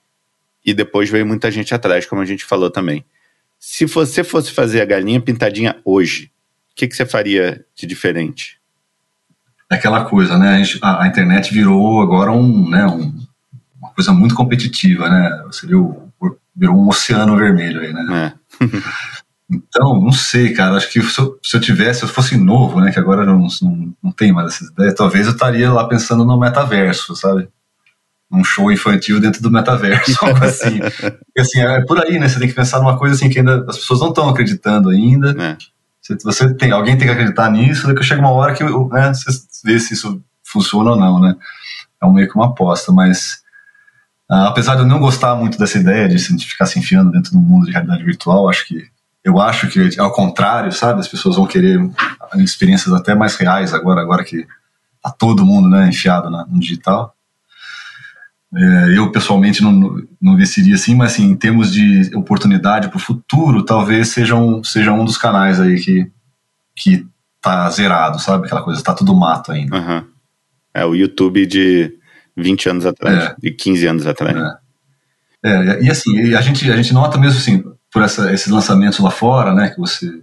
[0.67, 3.05] E depois veio muita gente atrás, como a gente falou também.
[3.59, 6.31] Se você fosse fazer a galinha pintadinha hoje,
[6.73, 8.59] o que, que você faria de diferente?
[9.71, 10.57] Aquela coisa, né?
[10.57, 13.13] A, gente, a, a, internet virou agora um, né, um,
[13.81, 15.45] uma coisa muito competitiva, né?
[15.51, 16.11] Seria o,
[16.55, 18.35] virou um oceano vermelho aí, né?
[18.61, 18.65] É.
[19.51, 20.77] então, não sei, cara.
[20.77, 22.93] Acho que se eu, se eu, tivesse, se eu fosse novo, né?
[22.93, 26.39] Que agora não, não, não tem mais essas ideias, talvez eu estaria lá pensando no
[26.39, 27.49] metaverso, sabe?
[28.35, 30.79] um show infantil dentro do metaverso, algo assim.
[30.99, 32.29] Porque, assim, é por aí, né?
[32.29, 35.31] Você tem que pensar numa coisa assim que ainda as pessoas não estão acreditando ainda.
[35.39, 35.57] É.
[36.23, 39.31] Você tem, alguém tem que acreditar nisso, daqui chega uma hora que né, você
[39.65, 41.35] vê se isso funciona ou não, né?
[42.03, 43.43] É meio que uma aposta, mas
[44.31, 47.33] uh, apesar de eu não gostar muito dessa ideia de se ficar se enfiando dentro
[47.33, 48.87] do mundo de realidade virtual, acho que
[49.25, 51.81] eu acho que ao contrário, sabe, as pessoas vão querer
[52.37, 54.47] experiências até mais reais agora, agora que
[55.03, 57.14] tá todo mundo, né, enfiado no digital.
[58.57, 63.01] É, eu pessoalmente não, não investiria assim, mas assim, em termos de oportunidade para o
[63.01, 66.11] futuro, talvez seja um, seja um dos canais aí que,
[66.77, 67.07] que
[67.41, 68.47] tá zerado, sabe?
[68.47, 69.77] Aquela coisa, tá tudo mato ainda.
[69.77, 70.05] Uhum.
[70.73, 71.93] É o YouTube de
[72.37, 73.37] 20 anos atrás, é.
[73.39, 74.37] de 15 anos atrás.
[75.45, 75.51] É.
[75.51, 79.11] é e assim, a gente, a gente nota mesmo assim, por essa, esses lançamentos lá
[79.11, 80.23] fora, né, que você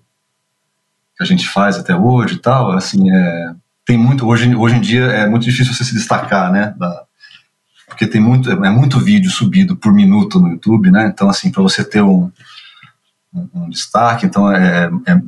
[1.17, 3.53] que a gente faz até hoje e tal, assim, é,
[3.85, 7.05] tem muito, hoje, hoje em dia é muito difícil você se destacar, né, da,
[8.01, 11.11] porque tem muito, é muito vídeo subido por minuto no YouTube, né?
[11.13, 12.31] Então, assim, para você ter um,
[13.31, 15.21] um, um, destaque, então é, é,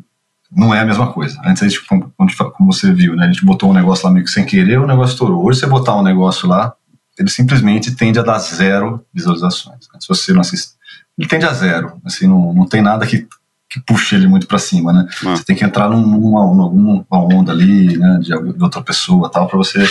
[0.51, 1.39] não é a mesma coisa.
[1.45, 3.25] Antes, a gente, como, como você viu, né?
[3.25, 5.45] A gente botou um negócio lá meio que sem querer, o negócio estourou.
[5.45, 6.73] Hoje, você botar um negócio lá,
[7.19, 9.87] ele simplesmente tende a dar zero visualizações.
[9.93, 9.99] Né?
[9.99, 10.71] Se você não assiste,
[11.15, 12.01] ele tende a zero.
[12.03, 13.27] Assim, não, não tem nada que,
[13.69, 15.07] que puxe ele muito para cima, né?
[15.27, 15.35] Ah.
[15.35, 18.17] Você tem que entrar numa, numa, onda ali, né?
[18.19, 19.85] De, de outra pessoa, tal, para você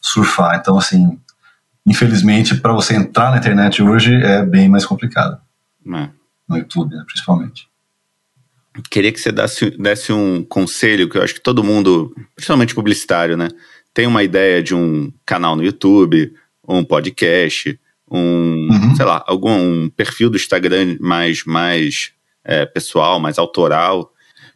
[0.00, 0.60] surfar.
[0.60, 1.18] Então, assim,
[1.86, 5.38] infelizmente, para você entrar na internet hoje é bem mais complicado.
[5.86, 6.08] É.
[6.48, 7.68] No YouTube, né, principalmente.
[8.90, 13.36] Queria que você desse, desse um conselho que eu acho que todo mundo, principalmente publicitário,
[13.36, 13.48] né,
[13.92, 16.34] tem uma ideia de um canal no YouTube,
[16.66, 17.78] um podcast,
[18.10, 18.96] um, uhum.
[18.96, 22.12] sei lá, algum um perfil do Instagram mais, mais
[22.44, 24.12] é, pessoal, mais autoral.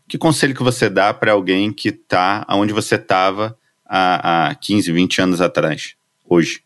[0.09, 3.57] Que conselho que você dá para alguém que está onde você estava
[3.87, 6.63] há, há 15, 20 anos atrás, hoje?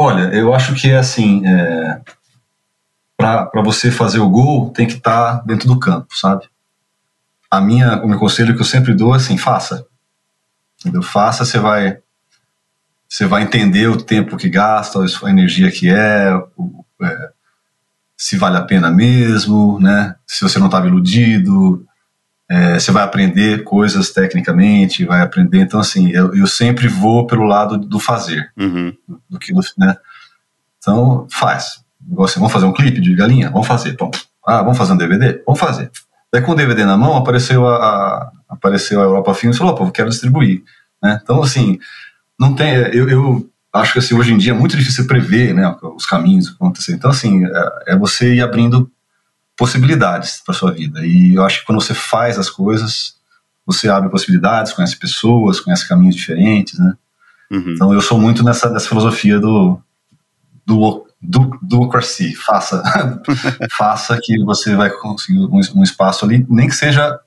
[0.00, 2.00] Olha, eu acho que é assim, é,
[3.16, 6.48] para você fazer o gol, tem que estar tá dentro do campo, sabe?
[7.50, 9.84] A minha, o meu conselho que eu sempre dou é assim, faça.
[10.78, 11.02] Entendeu?
[11.02, 11.98] Faça, você vai
[13.08, 17.30] você vai entender o tempo que gasta, a energia que é, o, é
[18.16, 20.14] se vale a pena mesmo, né?
[20.26, 21.86] Se você não estava iludido,
[22.50, 25.60] é, você vai aprender coisas tecnicamente, vai aprender.
[25.60, 28.92] Então, assim, eu, eu sempre vou pelo lado do fazer, uhum.
[29.28, 29.96] do, que, né?
[30.78, 31.82] Então, faz.
[32.20, 33.50] Assim, vamos fazer um clipe de galinha?
[33.50, 33.96] Vamos fazer.
[33.96, 34.10] Bom,
[34.46, 35.42] ah, vamos fazer um DVD?
[35.44, 35.90] Vamos fazer.
[36.32, 39.74] Daí, com o DVD na mão, apareceu a, a apareceu a Europa Filmes e falou:
[39.74, 40.62] opa, eu quero distribuir.
[41.02, 41.20] Né?
[41.22, 41.78] Então, assim,
[42.38, 42.74] não tem.
[42.74, 46.48] Eu, eu acho que assim, hoje em dia é muito difícil prever né, os caminhos
[46.48, 46.92] que acontecer.
[46.92, 48.90] Então, assim, é, é você ir abrindo
[49.58, 51.04] possibilidades para sua vida.
[51.04, 53.16] E eu acho que quando você faz as coisas,
[53.66, 56.94] você abre possibilidades, conhece pessoas, conhece caminhos diferentes, né?
[57.50, 57.72] Uhum.
[57.74, 59.78] Então eu sou muito nessa, nessa filosofia do
[60.64, 61.90] do do, do
[62.36, 62.80] faça
[63.76, 67.18] faça que você vai conseguir um, um, espaço ali, nem que seja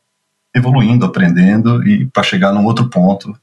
[0.56, 3.38] evoluindo, aprendendo e para chegar num outro ponto,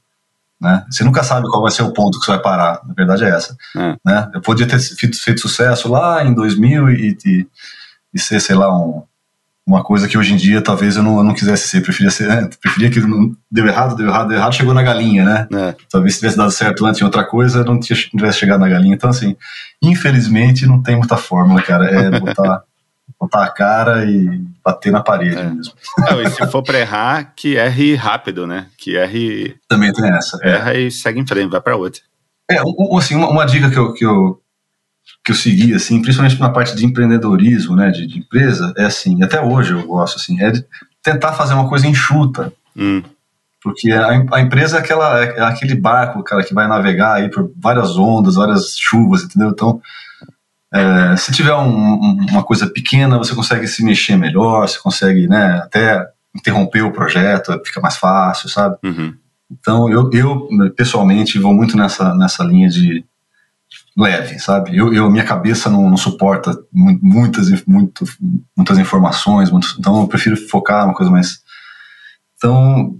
[0.59, 0.83] né?
[0.89, 2.81] Você nunca sabe qual vai ser o ponto que você vai parar.
[2.87, 3.95] Na verdade é essa, é.
[4.03, 4.31] né?
[4.33, 7.47] Eu podia ter feito, feito sucesso lá em 2000 e, e
[8.13, 9.03] e ser, sei lá, um,
[9.69, 11.81] uma coisa que hoje em dia talvez eu não, eu não quisesse ser.
[11.81, 12.49] Preferia ser, né?
[12.59, 12.99] preferia que
[13.51, 15.47] deu errado, deu errado, deu errado, chegou na galinha, né?
[15.53, 15.75] É.
[15.91, 18.95] Talvez se tivesse dado certo antes em outra coisa, não, tivesse chegado na galinha.
[18.95, 19.35] Então, assim,
[19.81, 21.85] infelizmente não tem muita fórmula, cara.
[21.85, 22.63] É botar,
[23.19, 25.49] botar a cara e bater na parede é.
[25.49, 25.73] mesmo.
[25.99, 28.67] Não, e se for pra errar, que erre rápido, né?
[28.75, 29.55] Que erre.
[29.67, 30.39] Também tem essa.
[30.41, 30.49] É.
[30.49, 30.81] Erra é.
[30.81, 32.01] e segue em frente, vai pra outra.
[32.49, 34.41] É, um, assim, uma, uma dica que eu, que eu,
[35.29, 39.21] que eu segui, assim, principalmente na parte de empreendedorismo, né, de, de, empresa, é assim,
[39.23, 40.65] até hoje eu gosto, assim, é de
[41.03, 42.51] tentar fazer uma coisa enxuta.
[42.75, 43.03] Hum.
[43.61, 47.51] Porque a, a, empresa é, aquela, é aquele barco, cara, que vai navegar aí por
[47.61, 49.49] várias ondas, várias chuvas, entendeu?
[49.49, 49.79] Então,
[50.73, 55.61] é, se tiver um, uma coisa pequena, você consegue se mexer melhor, você consegue, né,
[55.63, 58.77] até interromper o projeto, fica mais fácil, sabe?
[58.83, 59.13] Uhum.
[59.51, 63.05] Então, eu, eu, pessoalmente, vou muito nessa, nessa linha de
[63.97, 64.75] leve, sabe?
[64.75, 68.05] Eu, eu minha cabeça não, não suporta muitas, muito,
[68.55, 71.39] muitas informações, então eu prefiro focar uma coisa mais.
[72.37, 72.95] Então,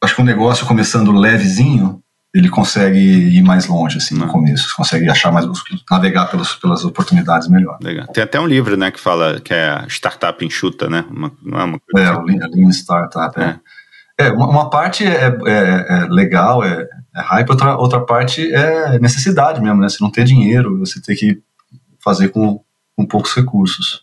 [0.00, 2.00] acho que um negócio começando levezinho,
[2.32, 4.74] ele consegue ir mais longe, assim, no começo.
[4.76, 5.46] Consegue achar mais,
[5.88, 7.78] navegar pelas, pelas oportunidades melhor.
[7.80, 8.08] Legal.
[8.08, 11.04] Tem até um livro, né, que fala que é Startup Enxuta, né?
[11.08, 12.20] Uma, não é uma coisa É, assim.
[12.20, 13.60] o Lean Startup, é.
[14.18, 14.26] é.
[14.26, 18.98] é uma, uma, parte é, é, é legal, é, é hype, outra, outra parte é
[18.98, 19.88] necessidade mesmo, né?
[19.88, 21.40] Você não ter dinheiro, você ter que
[22.00, 22.60] fazer com,
[22.96, 24.00] com poucos recursos.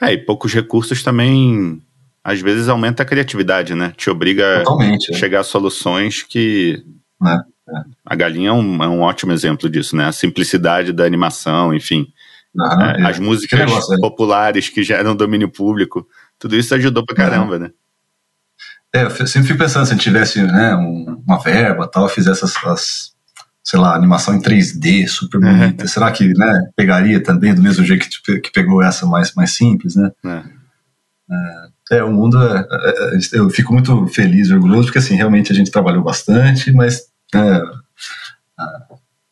[0.00, 0.10] É.
[0.10, 1.82] é, e poucos recursos também
[2.22, 3.92] às vezes aumenta a criatividade, né?
[3.96, 6.84] Te obriga Totalmente, a chegar a soluções que
[7.24, 7.82] é, é.
[8.04, 10.06] A galinha é um, é um, ótimo exemplo disso, né?
[10.06, 12.12] A simplicidade da animação, enfim.
[12.54, 16.06] Uhum, é, as músicas negócio, populares que geram domínio público,
[16.38, 17.60] tudo isso ajudou pra caramba, uhum.
[17.60, 17.70] né?
[18.96, 22.44] É, eu sempre fico pensando se a gente tivesse né, um, uma verba tal, fizesse
[22.44, 23.12] as,
[23.62, 25.88] sei lá, animação em 3D super bonita, uhum.
[25.88, 29.96] será que né, pegaria também do mesmo jeito que, que pegou essa mais, mais simples,
[29.96, 30.10] né?
[31.90, 35.52] É, é o mundo, é, é, eu fico muito feliz e orgulhoso, porque assim, realmente
[35.52, 37.02] a gente trabalhou bastante, mas
[37.34, 37.60] né,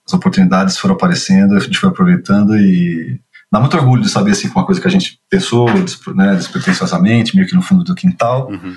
[0.06, 3.18] as oportunidades foram aparecendo, a gente foi aproveitando e
[3.54, 5.68] dá muito orgulho de saber assim, que uma coisa que a gente pensou
[6.12, 8.74] né, despretensiosamente, meio que no fundo do quintal, uhum.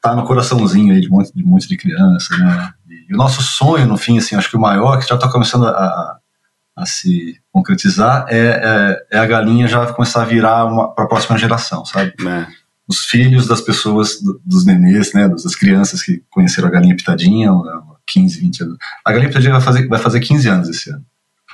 [0.00, 2.72] tá no coraçãozinho aí de um monte de, monte de criança, né?
[2.88, 5.66] E o nosso sonho, no fim, assim, acho que o maior, que já está começando
[5.66, 6.18] a,
[6.74, 11.36] a, se concretizar, é, é, é, a galinha já começar a virar para a próxima
[11.36, 12.14] geração, sabe?
[12.26, 12.46] É.
[12.88, 17.50] Os filhos das pessoas, dos nenês, né, das crianças que conheceram a galinha pitadinha,
[18.06, 18.78] 15, 20 anos.
[19.04, 21.04] A galinha pitadinha vai fazer, vai fazer 15 anos esse ano.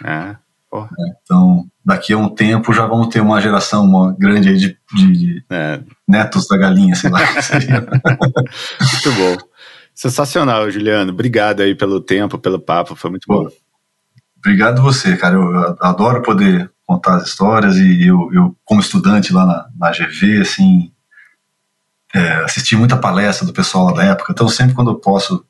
[0.04, 0.36] É.
[0.74, 4.78] É, então, daqui a um tempo já vamos ter uma geração uma grande aí de,
[4.94, 5.80] de é.
[6.08, 7.20] netos da galinha, sei lá.
[8.80, 9.36] muito bom.
[9.94, 11.12] Sensacional, Juliano.
[11.12, 13.44] Obrigado aí pelo tempo, pelo papo, foi muito bom.
[13.44, 13.50] bom.
[14.38, 15.36] Obrigado você, cara.
[15.36, 20.42] Eu adoro poder contar as histórias e eu, eu como estudante lá na, na GV,
[20.42, 20.92] assim,
[22.14, 25.44] é, assisti muita palestra do pessoal lá da época, então sempre quando eu posso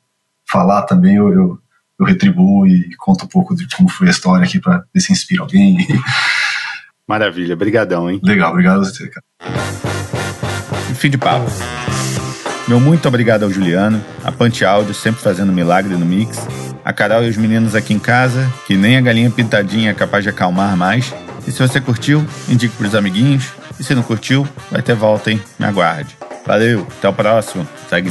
[0.49, 1.59] falar também, eu, eu,
[1.99, 5.13] eu retribuo e conto um pouco de como foi a história aqui para ver se
[5.13, 5.77] inspira alguém.
[7.07, 8.21] Maravilha, brigadão, hein?
[8.23, 9.25] Legal, obrigado a você, cara.
[10.95, 11.51] Fim de papo.
[12.67, 16.49] Meu muito obrigado ao Juliano, a Pante Áudio sempre fazendo milagre no mix,
[16.83, 20.25] a Carol e os meninos aqui em casa, que nem a galinha pintadinha é capaz
[20.25, 21.13] de acalmar mais.
[21.47, 23.53] E se você curtiu, indique pros amiguinhos.
[23.79, 25.43] E se não curtiu, vai ter volta, hein?
[25.59, 26.17] Me aguarde.
[26.47, 27.69] Valeu, até o próximo.
[27.89, 28.09] Segue